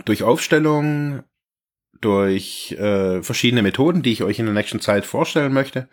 durch 0.04 0.22
Aufstellungen, 0.22 1.24
durch 2.00 2.72
äh, 2.72 3.22
verschiedene 3.22 3.62
Methoden, 3.62 4.02
die 4.02 4.12
ich 4.12 4.22
euch 4.22 4.38
in 4.38 4.46
der 4.46 4.54
nächsten 4.54 4.80
Zeit 4.80 5.04
vorstellen 5.04 5.52
möchte, 5.52 5.88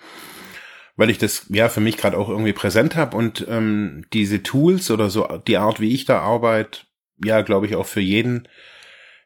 weil 0.96 1.10
ich 1.10 1.18
das 1.18 1.46
ja 1.50 1.70
für 1.70 1.82
mich 1.82 1.98
gerade 1.98 2.18
auch 2.18 2.30
irgendwie 2.30 2.54
präsent 2.54 2.96
habe 2.96 3.18
und 3.18 3.46
ähm, 3.50 4.06
diese 4.14 4.42
Tools 4.42 4.90
oder 4.90 5.10
so 5.10 5.28
die 5.48 5.58
Art, 5.58 5.80
wie 5.80 5.94
ich 5.94 6.06
da 6.06 6.20
arbeite, 6.20 6.82
ja, 7.24 7.42
glaube 7.42 7.66
ich 7.66 7.76
auch 7.76 7.86
für 7.86 8.02
jeden 8.02 8.48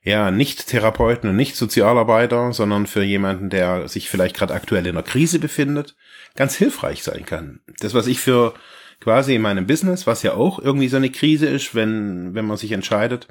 ja, 0.03 0.31
nicht 0.31 0.67
Therapeuten 0.67 1.29
und 1.29 1.35
nicht 1.35 1.55
Sozialarbeiter, 1.55 2.53
sondern 2.53 2.87
für 2.87 3.03
jemanden, 3.03 3.49
der 3.49 3.87
sich 3.87 4.09
vielleicht 4.09 4.35
gerade 4.35 4.53
aktuell 4.53 4.87
in 4.87 4.95
einer 4.95 5.03
Krise 5.03 5.37
befindet, 5.37 5.95
ganz 6.35 6.55
hilfreich 6.55 7.03
sein 7.03 7.25
kann. 7.25 7.61
Das, 7.79 7.93
was 7.93 8.07
ich 8.07 8.19
für 8.19 8.53
quasi 8.99 9.35
in 9.35 9.41
meinem 9.41 9.67
Business, 9.67 10.07
was 10.07 10.23
ja 10.23 10.33
auch 10.33 10.59
irgendwie 10.59 10.87
so 10.87 10.97
eine 10.97 11.09
Krise 11.09 11.47
ist, 11.47 11.75
wenn, 11.75 12.33
wenn 12.33 12.45
man 12.45 12.57
sich 12.57 12.71
entscheidet, 12.71 13.27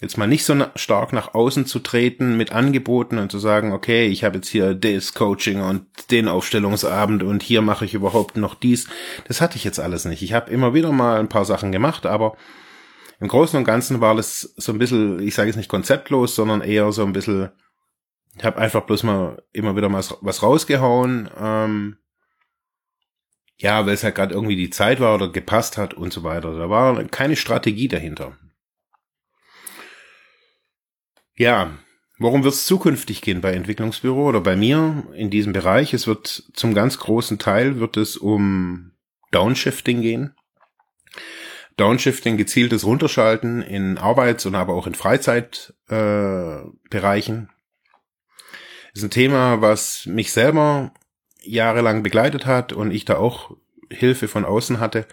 jetzt 0.00 0.18
mal 0.18 0.26
nicht 0.26 0.44
so 0.44 0.54
stark 0.74 1.12
nach 1.12 1.34
außen 1.34 1.66
zu 1.66 1.78
treten 1.78 2.36
mit 2.36 2.52
Angeboten 2.52 3.18
und 3.18 3.30
zu 3.30 3.38
sagen, 3.38 3.72
okay, 3.72 4.06
ich 4.06 4.24
habe 4.24 4.36
jetzt 4.36 4.48
hier 4.48 4.74
das 4.74 5.14
Coaching 5.14 5.62
und 5.62 5.86
den 6.10 6.28
Aufstellungsabend 6.28 7.22
und 7.22 7.42
hier 7.42 7.62
mache 7.62 7.84
ich 7.84 7.94
überhaupt 7.94 8.36
noch 8.36 8.54
dies. 8.54 8.88
Das 9.26 9.40
hatte 9.40 9.56
ich 9.56 9.64
jetzt 9.64 9.80
alles 9.80 10.04
nicht. 10.04 10.22
Ich 10.22 10.32
habe 10.32 10.50
immer 10.50 10.74
wieder 10.74 10.92
mal 10.92 11.18
ein 11.18 11.28
paar 11.28 11.44
Sachen 11.44 11.72
gemacht, 11.72 12.06
aber 12.06 12.36
im 13.20 13.28
Großen 13.28 13.58
und 13.58 13.64
Ganzen 13.64 14.00
war 14.00 14.14
das 14.14 14.52
so 14.56 14.72
ein 14.72 14.78
bisschen, 14.78 15.20
ich 15.20 15.34
sage 15.34 15.48
es 15.48 15.56
nicht 15.56 15.68
konzeptlos, 15.68 16.34
sondern 16.34 16.60
eher 16.60 16.90
so 16.92 17.04
ein 17.04 17.12
bisschen, 17.12 17.50
ich 18.36 18.44
habe 18.44 18.58
einfach 18.58 18.82
bloß 18.82 19.04
mal 19.04 19.42
immer 19.52 19.76
wieder 19.76 19.88
mal 19.88 20.04
was 20.20 20.42
rausgehauen. 20.42 21.30
Ähm, 21.40 21.96
ja, 23.56 23.86
weil 23.86 23.94
es 23.94 24.02
halt 24.02 24.16
gerade 24.16 24.34
irgendwie 24.34 24.56
die 24.56 24.70
Zeit 24.70 25.00
war 25.00 25.14
oder 25.14 25.30
gepasst 25.30 25.78
hat 25.78 25.94
und 25.94 26.12
so 26.12 26.24
weiter. 26.24 26.56
Da 26.56 26.70
war 26.70 27.04
keine 27.04 27.36
Strategie 27.36 27.88
dahinter. 27.88 28.36
Ja, 31.36 31.78
worum 32.18 32.44
wird 32.44 32.54
es 32.54 32.66
zukünftig 32.66 33.22
gehen 33.22 33.40
bei 33.40 33.52
Entwicklungsbüro 33.52 34.28
oder 34.28 34.40
bei 34.40 34.56
mir 34.56 35.08
in 35.14 35.30
diesem 35.30 35.52
Bereich? 35.52 35.94
Es 35.94 36.06
wird 36.06 36.44
zum 36.52 36.74
ganz 36.74 36.98
großen 36.98 37.38
Teil 37.38 37.80
wird 37.80 37.96
es 37.96 38.16
um 38.16 38.92
Downshifting 39.30 40.00
gehen. 40.00 40.34
Downshifting, 41.76 42.36
gezieltes 42.36 42.84
Runterschalten 42.84 43.62
in 43.62 43.98
Arbeits- 43.98 44.46
und 44.46 44.54
aber 44.54 44.74
auch 44.74 44.86
in 44.86 44.94
Freizeitbereichen. 44.94 47.48
Äh, 47.48 47.54
ist 48.94 49.02
ein 49.02 49.10
Thema, 49.10 49.60
was 49.60 50.06
mich 50.06 50.32
selber 50.32 50.94
jahrelang 51.46 52.02
begleitet 52.02 52.46
hat 52.46 52.72
und 52.72 52.90
ich 52.90 53.04
da 53.04 53.16
auch 53.16 53.56
Hilfe 53.90 54.28
von 54.28 54.44
außen 54.44 54.80
hatte, 54.80 55.06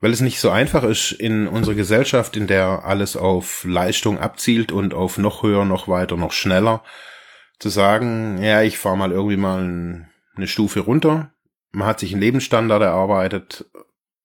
weil 0.00 0.12
es 0.12 0.20
nicht 0.20 0.40
so 0.40 0.50
einfach 0.50 0.84
ist 0.84 1.12
in 1.12 1.48
unserer 1.48 1.74
Gesellschaft, 1.74 2.36
in 2.36 2.46
der 2.46 2.84
alles 2.84 3.16
auf 3.16 3.64
Leistung 3.64 4.18
abzielt 4.18 4.72
und 4.72 4.94
auf 4.94 5.18
noch 5.18 5.42
höher, 5.42 5.64
noch 5.64 5.88
weiter, 5.88 6.16
noch 6.16 6.32
schneller, 6.32 6.82
zu 7.58 7.68
sagen, 7.68 8.40
ja, 8.42 8.62
ich 8.62 8.78
fahre 8.78 8.96
mal 8.96 9.12
irgendwie 9.12 9.36
mal 9.36 10.08
eine 10.36 10.46
Stufe 10.46 10.80
runter. 10.80 11.32
Man 11.72 11.86
hat 11.86 12.00
sich 12.00 12.12
einen 12.12 12.22
Lebensstandard 12.22 12.82
erarbeitet 12.82 13.66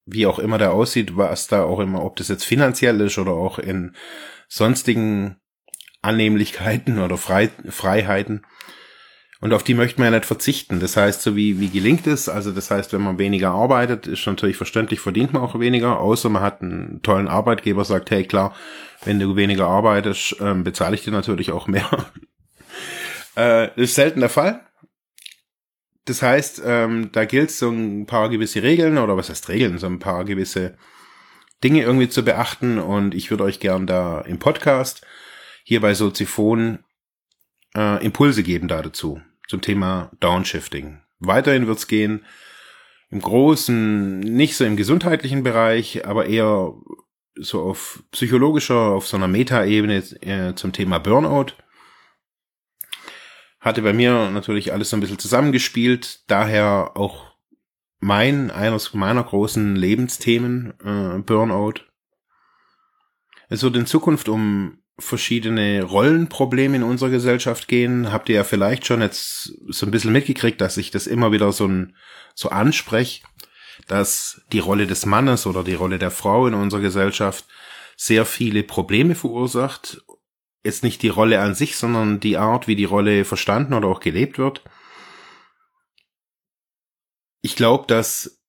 wie 0.05 0.25
auch 0.25 0.39
immer 0.39 0.57
der 0.57 0.74
aussieht, 0.74 1.17
was 1.17 1.48
da 1.48 1.63
auch 1.63 1.79
immer, 1.79 2.03
ob 2.03 2.15
das 2.15 2.27
jetzt 2.27 2.45
finanziell 2.45 3.00
ist 3.01 3.17
oder 3.17 3.31
auch 3.31 3.60
in 3.60 3.95
sonstigen 4.48 5.38
Annehmlichkeiten 6.01 7.00
oder 7.00 7.17
Frei, 7.17 7.50
Freiheiten. 7.69 8.45
Und 9.43 9.53
auf 9.53 9.63
die 9.63 9.73
möchte 9.73 10.00
man 10.00 10.12
ja 10.12 10.17
nicht 10.17 10.25
verzichten. 10.25 10.79
Das 10.79 10.95
heißt, 10.95 11.21
so 11.21 11.35
wie, 11.35 11.59
wie 11.59 11.69
gelingt 11.69 12.07
es? 12.07 12.29
Also 12.29 12.51
das 12.51 12.71
heißt, 12.71 12.93
wenn 12.93 13.01
man 13.01 13.19
weniger 13.19 13.51
arbeitet, 13.51 14.07
ist 14.07 14.25
natürlich 14.25 14.55
verständlich, 14.55 15.01
verdient 15.01 15.33
man 15.33 15.41
auch 15.41 15.59
weniger, 15.59 16.00
außer 16.00 16.29
man 16.29 16.41
hat 16.41 16.62
einen 16.62 17.01
tollen 17.01 17.27
Arbeitgeber, 17.27 17.83
sagt, 17.83 18.09
hey 18.09 18.23
klar, 18.23 18.55
wenn 19.03 19.19
du 19.19 19.35
weniger 19.35 19.67
arbeitest, 19.67 20.38
ähm, 20.39 20.63
bezahle 20.63 20.95
ich 20.95 21.03
dir 21.03 21.12
natürlich 21.12 21.51
auch 21.51 21.67
mehr. 21.67 21.89
äh, 23.38 23.81
ist 23.81 23.95
selten 23.95 24.21
der 24.21 24.29
Fall 24.29 24.62
das 26.05 26.21
heißt, 26.21 26.62
ähm, 26.65 27.12
da 27.12 27.25
gilt 27.25 27.51
so 27.51 27.69
ein 27.69 28.05
paar 28.05 28.29
gewisse 28.29 28.62
Regeln 28.62 28.97
oder 28.97 29.15
was 29.15 29.29
heißt 29.29 29.47
Regeln, 29.50 29.77
so 29.77 29.88
ein 29.88 30.00
paar 30.00 30.25
gewisse 30.25 30.77
Dinge 31.63 31.81
irgendwie 31.81 32.09
zu 32.09 32.23
beachten 32.25 32.77
und 32.77 33.15
ich 33.15 33.29
würde 33.29 33.45
euch 33.45 33.59
gern 33.62 33.88
da 33.88 34.21
im 34.21 34.38
Podcast 34.38 35.05
hier 35.63 35.79
bei 35.79 35.93
Soziphon 35.93 36.79
äh, 37.73 38.03
Impulse 38.03 38.43
geben 38.43 38.67
da 38.67 38.81
dazu 38.81 39.21
zum 39.47 39.62
Thema 39.62 40.12
Downshifting. 40.19 41.01
Weiterhin 41.19 41.67
wird's 41.67 41.88
gehen 41.88 42.25
im 43.09 43.21
großen, 43.21 44.19
nicht 44.19 44.55
so 44.57 44.65
im 44.65 44.75
gesundheitlichen 44.75 45.43
Bereich, 45.43 46.05
aber 46.05 46.25
eher 46.25 46.73
so 47.35 47.62
auf 47.62 48.03
psychologischer, 48.12 48.75
auf 48.75 49.07
so 49.07 49.17
einer 49.17 49.27
Metaebene 49.27 49.97
äh, 50.21 50.55
zum 50.55 50.71
Thema 50.71 51.00
Burnout 51.00 51.53
hatte 53.63 53.81
bei 53.81 53.93
mir 53.93 54.29
natürlich 54.29 54.73
alles 54.73 54.89
so 54.89 54.97
ein 54.97 55.00
bisschen 55.00 55.19
zusammengespielt, 55.19 56.29
daher 56.29 56.91
auch 56.95 57.31
mein, 58.01 58.51
eines 58.51 58.93
meiner 58.93 59.23
großen 59.23 59.77
Lebensthemen, 59.77 60.73
äh, 60.83 61.19
Burnout. 61.19 61.85
Es 63.47 63.63
wird 63.63 63.77
in 63.77 63.85
Zukunft 63.85 64.27
um 64.27 64.82
verschiedene 65.00 65.83
Rollenprobleme 65.83 66.77
in 66.77 66.83
unserer 66.83 67.09
Gesellschaft 67.09 67.67
gehen. 67.67 68.12
Habt 68.12 68.29
ihr 68.29 68.35
ja 68.35 68.43
vielleicht 68.43 68.85
schon 68.85 69.01
jetzt 69.01 69.53
so 69.67 69.85
ein 69.85 69.91
bisschen 69.91 70.12
mitgekriegt, 70.12 70.62
dass 70.62 70.77
ich 70.77 70.91
das 70.91 71.07
immer 71.07 71.31
wieder 71.31 71.51
so, 71.51 71.67
ein, 71.67 71.95
so 72.35 72.50
anspreche, 72.50 73.23
dass 73.88 74.41
die 74.51 74.59
Rolle 74.59 74.85
des 74.85 75.05
Mannes 75.05 75.47
oder 75.47 75.63
die 75.63 75.73
Rolle 75.73 75.97
der 75.97 76.12
Frau 76.12 76.47
in 76.47 76.53
unserer 76.53 76.81
Gesellschaft 76.81 77.45
sehr 77.97 78.25
viele 78.25 78.63
Probleme 78.63 79.15
verursacht 79.15 80.03
jetzt 80.63 80.83
nicht 80.83 81.01
die 81.01 81.09
Rolle 81.09 81.41
an 81.41 81.55
sich, 81.55 81.75
sondern 81.75 82.19
die 82.19 82.38
Art, 82.38 82.67
wie 82.67 82.75
die 82.75 82.85
Rolle 82.85 83.25
verstanden 83.25 83.73
oder 83.73 83.88
auch 83.88 84.00
gelebt 84.00 84.38
wird. 84.38 84.63
Ich 87.41 87.55
glaube, 87.55 87.85
dass 87.88 88.41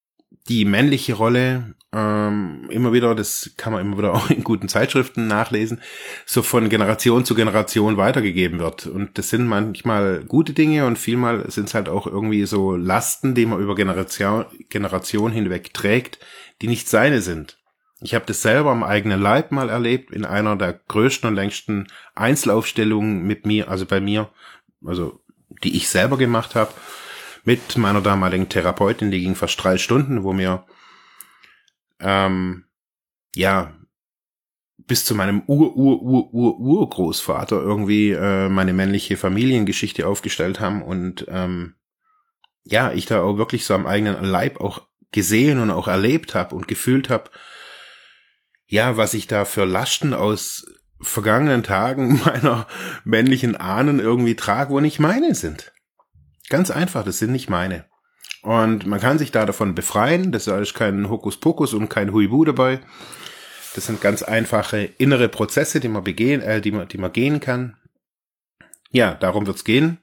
die 0.49 0.65
männliche 0.65 1.15
Rolle 1.15 1.75
ähm, 1.93 2.67
immer 2.71 2.93
wieder, 2.93 3.15
das 3.15 3.53
kann 3.57 3.73
man 3.73 3.83
immer 3.83 3.99
wieder 3.99 4.13
auch 4.15 4.29
in 4.31 4.45
guten 4.45 4.69
Zeitschriften 4.69 5.27
nachlesen, 5.27 5.81
so 6.27 6.43
von 6.43 6.69
Generation 6.69 7.25
zu 7.25 7.35
Generation 7.35 7.97
weitergegeben 7.97 8.59
wird. 8.59 8.87
Und 8.87 9.17
das 9.17 9.31
sind 9.31 9.47
manchmal 9.47 10.25
gute 10.25 10.53
Dinge 10.53 10.87
und 10.87 10.99
vielmal 10.99 11.51
sind 11.51 11.69
es 11.69 11.75
halt 11.75 11.89
auch 11.89 12.07
irgendwie 12.07 12.45
so 12.47 12.77
Lasten, 12.77 13.35
die 13.35 13.47
man 13.47 13.61
über 13.61 13.75
Generation, 13.75 14.47
Generation 14.69 15.33
hinweg 15.33 15.73
trägt, 15.73 16.19
die 16.61 16.69
nicht 16.69 16.89
seine 16.89 17.23
sind. 17.23 17.59
Ich 18.01 18.15
habe 18.15 18.27
das 18.27 18.43
selber 18.43 18.71
am 18.71 18.83
eigenen 18.83 19.21
Leib 19.23 19.51
mal 19.51 19.71
erlebt 19.71 20.11
in 20.11 20.27
einer 20.27 20.57
der 20.57 20.75
größten 20.75 21.29
und 21.29 21.37
längsten 21.37 21.87
Einzelaufstellungen 22.15 23.23
mit 23.23 23.47
mir, 23.47 23.71
also 23.71 23.87
bei 23.87 24.01
mir, 24.01 24.29
also 24.85 25.21
die 25.63 25.77
ich 25.77 25.89
selber 25.89 26.19
gemacht 26.19 26.55
habe, 26.55 26.73
mit 27.45 27.77
meiner 27.77 28.01
damaligen 28.01 28.49
Therapeutin, 28.49 29.11
die 29.11 29.21
ging 29.21 29.35
fast 29.35 29.63
drei 29.63 29.77
Stunden, 29.79 30.25
wo 30.25 30.33
mir 30.33 30.65
ähm, 32.01 32.65
ja 33.35 33.75
bis 34.87 35.05
zu 35.05 35.15
meinem 35.15 35.43
Ur-Ur-Ur-Ur-Urgroßvater 35.47 37.57
irgendwie 37.57 38.13
äh, 38.13 38.49
meine 38.49 38.73
männliche 38.73 39.17
Familiengeschichte 39.17 40.07
aufgestellt 40.07 40.61
haben 40.61 40.83
und 40.83 41.27
ähm, 41.29 41.75
ja, 42.65 42.93
ich 42.93 43.07
da 43.07 43.23
auch 43.23 43.37
wirklich 43.37 43.67
so 43.67 43.75
am 43.75 43.87
eigenen 43.87 44.25
Leib 44.25 44.61
auch 44.61 44.87
gesehen 45.13 45.61
und 45.61 45.71
auch 45.71 45.87
erlebt 45.87 46.35
habe 46.35 46.55
und 46.55 46.67
gefühlt 46.67 47.11
habe, 47.11 47.31
ja, 48.67 48.97
was 48.97 49.15
ich 49.15 49.27
da 49.27 49.45
für 49.45 49.65
Lasten 49.65 50.15
aus 50.15 50.67
vergangenen 51.01 51.63
Tagen 51.63 52.21
meiner 52.25 52.67
männlichen 53.05 53.57
Ahnen 53.57 54.01
irgendwie 54.01 54.35
trage, 54.35 54.71
wo 54.71 54.81
nicht 54.81 54.99
meine 54.99 55.35
sind. 55.35 55.74
Ganz 56.49 56.71
einfach, 56.71 57.05
das 57.05 57.19
sind 57.19 57.33
nicht 57.33 57.49
meine. 57.49 57.85
Und 58.43 58.87
man 58.87 59.01
kann 59.01 59.19
sich 59.19 59.31
da 59.31 59.47
davon 59.47 59.75
befreien, 59.75 60.31
das 60.31 60.47
ist 60.47 60.75
kein 60.75 61.09
Hokuspokus 61.09 61.73
und 61.73 61.89
kein 61.89 62.13
Huibu 62.13 62.45
dabei. 62.45 62.81
Das 63.75 63.87
sind 63.87 64.01
ganz 64.01 64.23
einfache 64.23 64.85
innere 64.99 65.29
Prozesse, 65.29 65.81
die 65.81 65.89
man 65.89 66.05
begehen, 66.05 66.43
äh, 66.43 66.61
die 66.61 66.71
man, 66.71 66.87
die 66.89 66.99
man 66.99 67.13
gehen 67.13 67.41
kann. 67.41 67.77
Ja, 68.91 69.15
darum 69.15 69.47
wird's 69.47 69.65
gehen. 69.65 69.99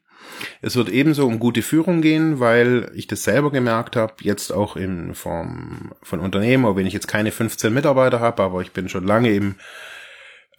Es 0.61 0.75
wird 0.75 0.89
ebenso 0.89 1.27
um 1.27 1.39
gute 1.39 1.61
Führung 1.61 2.01
gehen, 2.01 2.39
weil 2.39 2.91
ich 2.95 3.07
das 3.07 3.23
selber 3.23 3.51
gemerkt 3.51 3.95
habe, 3.95 4.15
jetzt 4.21 4.51
auch 4.51 4.75
in 4.75 5.15
Form 5.15 5.93
von 6.01 6.19
Unternehmen, 6.19 6.65
auch 6.65 6.75
wenn 6.75 6.87
ich 6.87 6.93
jetzt 6.93 7.07
keine 7.07 7.31
15 7.31 7.73
Mitarbeiter 7.73 8.19
habe, 8.19 8.43
aber 8.43 8.61
ich 8.61 8.71
bin 8.71 8.89
schon 8.89 9.05
lange 9.05 9.29
eben 9.29 9.57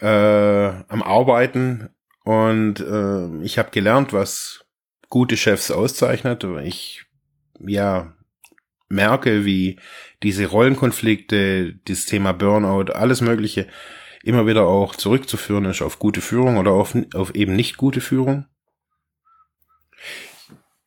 äh, 0.01 0.07
am 0.07 1.03
Arbeiten 1.03 1.91
und 2.25 2.81
äh, 2.81 3.45
ich 3.45 3.59
habe 3.59 3.71
gelernt, 3.71 4.13
was 4.13 4.62
gute 5.13 5.37
Chefs 5.37 5.71
auszeichnet. 5.71 6.43
Ich 6.65 7.05
ja 7.61 8.15
merke, 8.89 9.45
wie 9.45 9.79
diese 10.23 10.47
Rollenkonflikte, 10.47 11.75
dieses 11.87 12.07
Thema 12.07 12.33
Burnout, 12.33 12.91
alles 12.95 13.21
Mögliche 13.21 13.67
immer 14.23 14.47
wieder 14.47 14.63
auch 14.67 14.97
zurückzuführen 14.97 15.67
ist 15.67 15.83
auf 15.83 15.99
gute 15.99 16.23
Führung 16.23 16.57
oder 16.57 16.71
auf, 16.71 16.97
auf 17.13 17.35
eben 17.35 17.55
nicht 17.55 17.77
gute 17.77 18.01
Führung. 18.01 18.47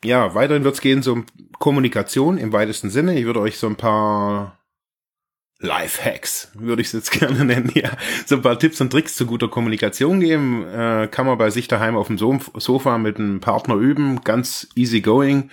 Ja, 0.03 0.33
weiterhin 0.33 0.63
wird 0.63 0.73
es 0.73 0.81
gehen 0.81 1.03
so 1.03 1.13
um 1.13 1.25
Kommunikation 1.59 2.39
im 2.39 2.51
weitesten 2.51 2.89
Sinne. 2.89 3.19
Ich 3.19 3.25
würde 3.25 3.41
euch 3.41 3.59
so 3.59 3.67
ein 3.67 3.75
paar 3.75 4.57
Lifehacks, 5.59 6.51
würde 6.53 6.81
ich 6.81 6.89
es 6.89 6.93
jetzt 6.93 7.11
gerne 7.19 7.45
nennen, 7.45 7.71
ja. 7.73 7.91
So 8.25 8.35
ein 8.35 8.41
paar 8.41 8.59
Tipps 8.59 8.81
und 8.81 8.89
Tricks 8.89 9.15
zu 9.15 9.25
guter 9.25 9.47
Kommunikation 9.47 10.19
geben. 10.19 10.67
Äh, 10.67 11.07
kann 11.09 11.25
man 11.25 11.37
bei 11.37 11.49
sich 11.49 11.67
daheim 11.67 11.95
auf 11.95 12.07
dem 12.07 12.17
Sofa 12.17 12.97
mit 12.97 13.17
einem 13.17 13.39
Partner 13.39 13.75
üben. 13.75 14.21
Ganz 14.23 14.67
easy 14.75 15.01
going. 15.01 15.49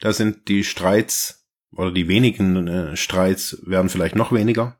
Da 0.00 0.12
sind 0.12 0.48
die 0.48 0.62
Streits 0.62 1.46
oder 1.72 1.90
die 1.90 2.08
wenigen 2.08 2.68
äh, 2.68 2.96
Streits 2.96 3.58
werden 3.64 3.88
vielleicht 3.88 4.16
noch 4.16 4.32
weniger. 4.32 4.76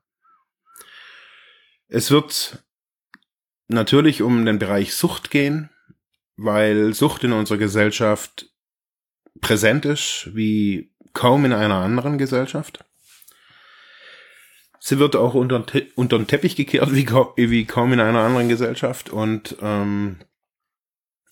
Es 1.88 2.10
wird 2.10 2.62
natürlich 3.68 4.22
um 4.22 4.44
den 4.44 4.58
Bereich 4.58 4.94
Sucht 4.94 5.30
gehen, 5.30 5.70
weil 6.36 6.94
Sucht 6.94 7.24
in 7.24 7.32
unserer 7.32 7.58
Gesellschaft 7.58 8.50
präsent 9.40 9.84
ist 9.84 10.30
wie 10.34 10.90
kaum 11.12 11.44
in 11.44 11.52
einer 11.52 11.76
anderen 11.76 12.18
Gesellschaft. 12.18 12.84
Sie 14.88 15.00
wird 15.00 15.16
auch 15.16 15.34
unter, 15.34 15.64
unter 15.96 16.16
den 16.16 16.28
Teppich 16.28 16.54
gekehrt 16.54 16.94
wie, 16.94 17.50
wie 17.50 17.64
kaum 17.64 17.92
in 17.92 17.98
einer 17.98 18.20
anderen 18.20 18.48
Gesellschaft 18.48 19.10
und 19.10 19.56
ähm, 19.60 20.18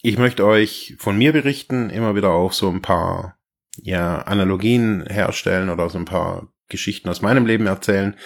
ich 0.03 0.19
möchte 0.19 0.45
euch 0.45 0.97
von 0.99 1.17
mir 1.17 1.33
berichten, 1.33 1.89
immer 1.89 2.17
wieder 2.17 2.31
auch 2.31 2.53
so 2.53 2.69
ein 2.69 2.83
paar 2.83 3.39
ja, 3.81 4.19
Analogien 4.23 5.07
herstellen 5.07 5.71
oder 5.71 5.89
so 5.89 5.99
ein 5.99 6.05
paar 6.05 6.49
Geschichten 6.69 7.09
aus 7.09 7.23
meinem 7.23 7.47
Leben 7.47 7.69
erzählen. 7.69 8.17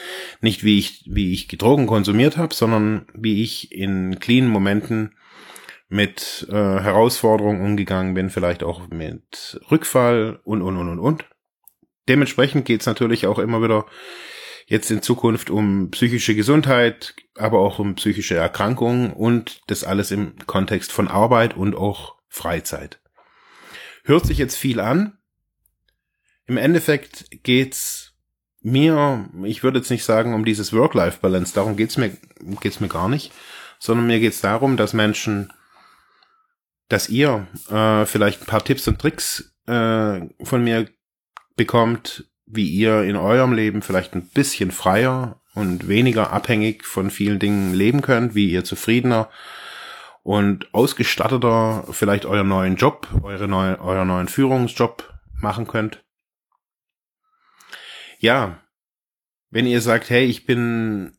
Nicht 0.41 0.65
wie 0.65 0.79
ich, 0.79 1.05
wie 1.07 1.35
ich 1.35 1.47
Drogen 1.47 1.87
konsumiert 1.87 2.39
habe, 2.39 2.55
sondern 2.55 3.05
wie 3.13 3.43
ich 3.43 3.71
in 3.71 4.19
cleanen 4.21 4.49
Momenten 4.49 5.15
mit 5.91 6.47
äh, 6.49 6.55
Herausforderungen 6.55 7.61
umgegangen 7.61 8.15
bin, 8.15 8.31
vielleicht 8.31 8.63
auch 8.63 8.89
mit 8.89 9.61
Rückfall 9.71 10.41
und, 10.43 10.63
und, 10.63 10.79
und, 10.79 10.89
und, 10.89 10.99
und. 10.99 11.27
Dementsprechend 12.09 12.65
geht's 12.65 12.87
natürlich 12.87 13.27
auch 13.27 13.39
immer 13.39 13.63
wieder 13.63 13.85
jetzt 14.69 14.91
in 14.91 15.01
Zukunft 15.03 15.49
um 15.49 15.91
psychische 15.91 16.35
Gesundheit, 16.35 17.15
aber 17.35 17.59
auch 17.61 17.79
um 17.79 17.95
psychische 17.95 18.37
Erkrankungen 18.37 19.13
und 19.13 19.63
das 19.67 19.83
alles 19.83 20.11
im 20.11 20.37
Kontext 20.47 20.93
von 20.93 21.09
Arbeit 21.09 21.57
und 21.57 21.75
auch 21.75 22.17
Freizeit. 22.29 23.01
Hört 24.05 24.27
sich 24.27 24.37
jetzt 24.37 24.57
viel 24.57 24.79
an, 24.79 25.17
im 26.47 26.59
Endeffekt 26.59 27.43
geht's 27.43 28.15
mir, 28.61 29.29
ich 29.45 29.63
würde 29.63 29.79
jetzt 29.79 29.91
nicht 29.91 30.05
sagen 30.05 30.35
um 30.35 30.45
dieses 30.45 30.73
Work-Life-Balance, 30.73 31.55
darum 31.55 31.77
geht's 31.77 31.97
mir, 31.97 32.15
geht's 32.61 32.81
mir 32.81 32.89
gar 32.89 33.09
nicht, 33.09 33.33
sondern 33.79 34.07
mir 34.07 34.21
geht's 34.21 34.43
darum, 34.43 34.77
dass 34.77 34.93
Menschen, 34.93 35.51
dass 36.89 37.09
ihr 37.09 37.47
äh, 37.71 38.05
vielleicht 38.05 38.43
ein 38.43 38.47
paar 38.47 38.65
Tipps 38.65 38.87
und 38.87 39.01
Tricks 39.01 39.55
äh, 39.67 40.21
von 40.43 40.63
mir 40.63 40.89
bekommt, 41.57 42.28
wie 42.51 42.69
ihr 42.69 43.03
in 43.03 43.17
eurem 43.17 43.53
Leben 43.53 43.83
vielleicht 43.83 44.15
ein 44.15 44.29
bisschen 44.29 44.71
freier 44.71 45.41
und 45.55 45.89
weniger 45.89 46.33
abhängig 46.33 46.85
von 46.85 47.11
vielen 47.11 47.39
Dingen 47.39 47.75
leben 47.75 48.03
könnt, 48.03 48.35
wie 48.35 48.51
ihr 48.51 48.65
zufriedener 48.65 49.29
und 50.23 50.73
ausgestatteter 50.75 51.85
vielleicht 51.91 52.27
euren 52.27 52.49
neuen 52.49 52.77
Job, 52.77 53.09
eure 53.23 53.49
neue, 53.49 53.81
euren 53.81 54.09
neuen 54.09 54.29
Führungsjob 54.29 55.13
machen 55.41 55.67
könnt 55.67 56.03
ja, 58.19 58.61
wenn 59.51 59.67
ihr 59.67 59.81
sagt, 59.81 60.11
hey, 60.11 60.25
ich 60.27 60.45
bin 60.45 61.17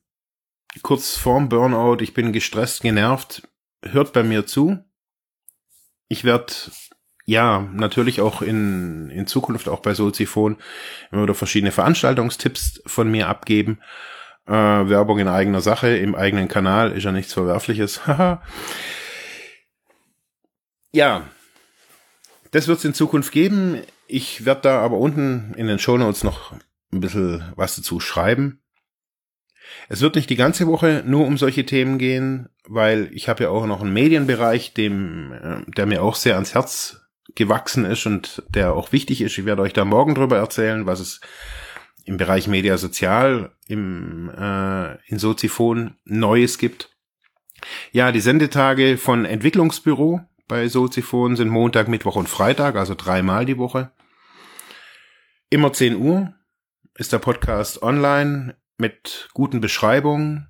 kurz 0.84 1.16
vorm 1.16 1.50
Burnout, 1.50 2.02
ich 2.02 2.14
bin 2.14 2.34
gestresst, 2.34 2.82
genervt, 2.82 3.48
hört 3.82 4.14
bei 4.14 4.24
mir 4.24 4.46
zu. 4.46 4.78
Ich 6.08 6.24
werde 6.24 6.54
ja 7.30 7.68
natürlich 7.74 8.22
auch 8.22 8.42
in, 8.42 9.10
in 9.10 9.28
Zukunft 9.28 9.70
auch 9.70 9.80
bei 9.80 9.94
Soziphon 9.94 10.58
immer 11.12 11.24
wieder 11.24 11.36
verschiedene 11.36 11.72
Veranstaltungstipps 11.72 12.82
von 12.86 13.10
mir 13.10 13.28
abgeben. 13.28 13.80
Äh, 14.48 14.52
Werbung 14.52 15.20
in 15.20 15.28
eigener 15.28 15.62
Sache, 15.62 15.96
im 15.96 16.16
eigenen 16.16 16.48
Kanal 16.48 16.92
ist 16.92 17.04
ja 17.04 17.12
nichts 17.12 17.34
Verwerfliches. 17.34 18.02
ja, 20.92 21.24
das 22.52 22.68
wird 22.68 22.80
es 22.80 22.86
in 22.86 22.94
Zukunft 22.94 23.32
geben. 23.32 23.82
Ich 24.08 24.46
werde 24.46 24.62
da 24.62 24.80
aber 24.82 24.98
unten 24.98 25.54
in 25.56 25.68
den 25.68 25.78
Shownotes 25.78 26.24
noch 26.24 26.54
ein 26.92 27.00
bisschen 27.00 27.44
was 27.56 27.76
dazu 27.76 28.00
schreiben. 28.00 28.62
Es 29.88 30.02
wird 30.02 30.16
nicht 30.16 30.32
die 30.32 30.36
ganze 30.36 30.66
Woche 30.66 31.04
nur 31.06 31.28
um 31.28 31.38
solche 31.38 31.66
Themen 31.66 32.00
gehen, 32.00 32.50
weil 32.68 33.10
ich 33.14 33.30
habe 33.30 33.44
ja 33.44 33.50
auch 33.50 33.68
noch 33.68 33.82
einen 33.82 33.94
Medienbereich, 33.94 34.74
dem, 34.74 35.32
äh, 35.32 35.72
der 35.72 35.86
mir 35.86 36.02
auch 36.02 36.16
sehr 36.16 36.36
ans 36.36 36.56
Herz 36.56 36.99
gewachsen 37.36 37.86
ist 37.86 38.06
und 38.06 38.44
der 38.50 38.74
auch 38.74 38.92
wichtig 38.92 39.22
ist. 39.22 39.38
Ich 39.38 39.46
werde 39.46 39.62
euch 39.62 39.74
da 39.74 39.86
morgen 39.86 40.16
drüber 40.16 40.38
erzählen, 40.38 40.86
was 40.86 41.00
es 41.00 41.22
im 42.06 42.18
Bereich 42.18 42.48
Media 42.48 42.78
Sozial 42.78 43.52
im, 43.68 44.30
äh, 44.30 44.96
in 45.08 45.20
Soziphon 45.20 45.96
Neues 46.06 46.58
gibt. 46.58 46.90
Ja, 47.92 48.12
die 48.12 48.22
Sendetage 48.22 48.98
von 48.98 49.26
Entwicklungsbüro 49.26 50.22
bei 50.48 50.68
Soziphon 50.68 51.36
sind 51.36 51.50
Montag, 51.50 51.88
Mittwoch 51.88 52.16
und 52.16 52.28
Freitag, 52.28 52.76
also 52.76 52.96
dreimal 52.96 53.46
die 53.46 53.58
Woche. 53.58 53.92
Immer 55.50 55.72
10 55.74 55.96
Uhr 55.98 56.34
ist 56.96 57.14
der 57.14 57.20
Podcast 57.20 57.84
online 57.84 58.58
mit 58.78 59.30
guten 59.34 59.62
Beschreibungen. 59.62 60.49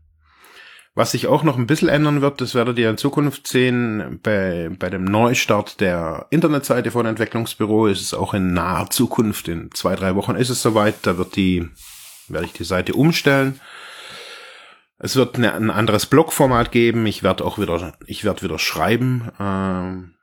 Was 1.00 1.12
sich 1.12 1.28
auch 1.28 1.44
noch 1.44 1.58
ein 1.58 1.66
bisschen 1.66 1.88
ändern 1.88 2.20
wird, 2.20 2.42
das 2.42 2.56
werdet 2.56 2.78
ihr 2.78 2.90
in 2.90 2.98
Zukunft 2.98 3.48
sehen, 3.48 4.20
bei, 4.22 4.70
bei 4.78 4.90
dem 4.90 5.06
Neustart 5.06 5.80
der 5.80 6.28
Internetseite 6.30 6.92
von 6.92 7.06
Entwicklungsbüro 7.06 7.88
ist 7.88 8.02
es 8.02 8.14
auch 8.14 8.34
in 8.34 8.52
naher 8.54 8.90
Zukunft, 8.90 9.48
in 9.48 9.72
zwei, 9.72 9.96
drei 9.96 10.16
Wochen 10.16 10.36
ist 10.36 10.50
es 10.50 10.62
soweit, 10.62 10.96
da 11.04 11.18
wird 11.18 11.38
die, 11.38 11.70
werde 12.28 12.48
ich 12.48 12.52
die 12.52 12.66
Seite 12.66 12.96
umstellen. 12.96 13.62
Es 14.98 15.16
wird 15.16 15.38
ein 15.38 15.70
anderes 15.70 16.06
Blogformat 16.06 16.74
geben, 16.74 17.06
ich 17.06 17.24
werde 17.24 17.46
auch 17.46 17.58
wieder, 17.58 17.94
ich 18.06 18.26
werde 18.26 18.42
wieder 18.42 18.60
schreiben, 18.60 19.30
ähm, 19.40 20.16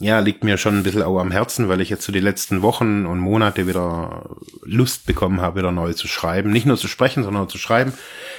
ja, 0.00 0.20
liegt 0.20 0.44
mir 0.44 0.58
schon 0.58 0.78
ein 0.78 0.82
bisschen 0.84 1.02
auch 1.02 1.18
am 1.18 1.32
Herzen, 1.32 1.68
weil 1.68 1.80
ich 1.80 1.90
jetzt 1.90 2.04
so 2.04 2.12
die 2.12 2.20
letzten 2.20 2.62
Wochen 2.62 3.04
und 3.04 3.18
Monate 3.18 3.66
wieder 3.66 4.36
Lust 4.62 5.06
bekommen 5.06 5.40
habe, 5.40 5.58
wieder 5.58 5.72
neu 5.72 5.92
zu 5.92 6.06
schreiben. 6.06 6.52
Nicht 6.52 6.66
nur 6.66 6.76
zu 6.76 6.86
sprechen, 6.86 7.24
sondern 7.24 7.44
auch 7.44 7.48
zu 7.48 7.58
schreiben. 7.58 7.92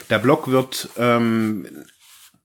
Der 0.10 0.20
Blog 0.20 0.50
wird 0.50 0.90
ähm, 0.98 1.68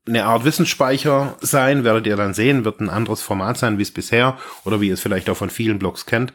eine 0.07 0.25
Art 0.25 0.45
Wissensspeicher 0.45 1.37
sein, 1.41 1.85
werdet 1.85 2.09
ihr 2.09 2.17
dann 2.17 2.35
sehen, 2.35 2.65
wird 2.65 2.81
ein 2.81 2.91
anderes 2.91 3.23
Format 3.23 3.57
sein, 3.57 3.79
wie 3.79 3.83
es 3.83 3.93
bisher 3.93 4.37
oder 4.65 4.81
wie 4.81 4.89
ihr 4.89 4.95
es 4.95 5.01
vielleicht 5.01 5.31
auch 5.31 5.37
von 5.37 5.51
vielen 5.51 5.79
Blogs 5.79 6.07
kennt. 6.07 6.33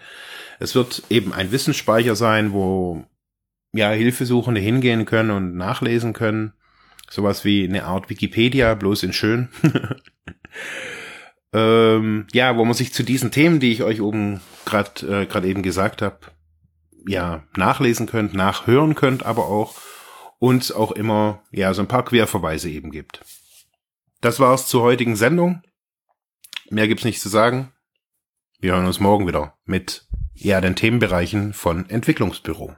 Es 0.60 0.74
wird 0.74 1.04
eben 1.10 1.34
ein 1.34 1.52
Wissensspeicher 1.52 2.16
sein, 2.16 2.54
wo 2.54 3.04
ja 3.74 3.92
Hilfesuchende 3.92 4.62
hingehen 4.62 5.06
können 5.06 5.32
und 5.32 5.56
nachlesen 5.56 6.14
können. 6.14 6.54
Sowas 7.10 7.44
wie 7.44 7.68
eine 7.68 7.84
Art 7.84 8.10
Wikipedia, 8.10 8.74
bloß 8.74 9.04
in 9.04 9.14
schön. 9.14 9.50
ähm, 11.54 12.28
ja, 12.32 12.58
wo 12.58 12.66
man 12.66 12.74
sich 12.74 12.94
zu 12.94 13.04
diesen 13.04 13.32
Themen, 13.32 13.60
die 13.60 13.72
ich 13.72 13.84
euch 13.84 14.02
oben 14.02 14.42
gerade 14.66 15.22
äh, 15.22 15.26
gerade 15.26 15.48
eben 15.48 15.64
gesagt 15.64 16.02
habe, 16.02 16.20
ja, 17.08 17.44
nachlesen 17.56 18.08
könnt, 18.08 18.34
nachhören 18.34 18.96
könnt, 18.96 19.26
aber 19.26 19.48
auch 19.48 19.76
und 20.38 20.74
auch 20.74 20.92
immer, 20.92 21.44
ja, 21.52 21.74
so 21.74 21.82
ein 21.82 21.88
paar 21.88 22.06
Querverweise 22.06 22.70
eben 22.70 22.92
gibt. 22.92 23.22
Das 24.22 24.40
war's 24.40 24.68
zur 24.68 24.84
heutigen 24.84 25.16
Sendung. 25.16 25.62
Mehr 26.70 26.88
gibt's 26.88 27.06
nicht 27.06 27.22
zu 27.22 27.30
sagen. 27.30 27.74
Wir 28.60 28.74
hören 28.74 28.86
uns 28.86 29.00
morgen 29.00 29.28
wieder 29.28 29.58
mit, 29.66 30.06
ja, 30.34 30.62
den 30.62 30.76
Themenbereichen 30.76 31.54
von 31.54 31.90
Entwicklungsbüro. 31.90 32.76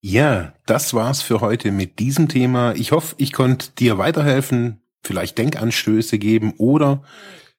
Ja, 0.00 0.54
das 0.66 0.94
war's 0.94 1.22
für 1.22 1.40
heute 1.40 1.72
mit 1.72 1.98
diesem 1.98 2.28
Thema. 2.28 2.74
Ich 2.74 2.92
hoffe, 2.92 3.14
ich 3.18 3.32
konnte 3.32 3.70
dir 3.72 3.98
weiterhelfen, 3.98 4.82
vielleicht 5.02 5.38
Denkanstöße 5.38 6.18
geben 6.18 6.54
oder 6.58 7.02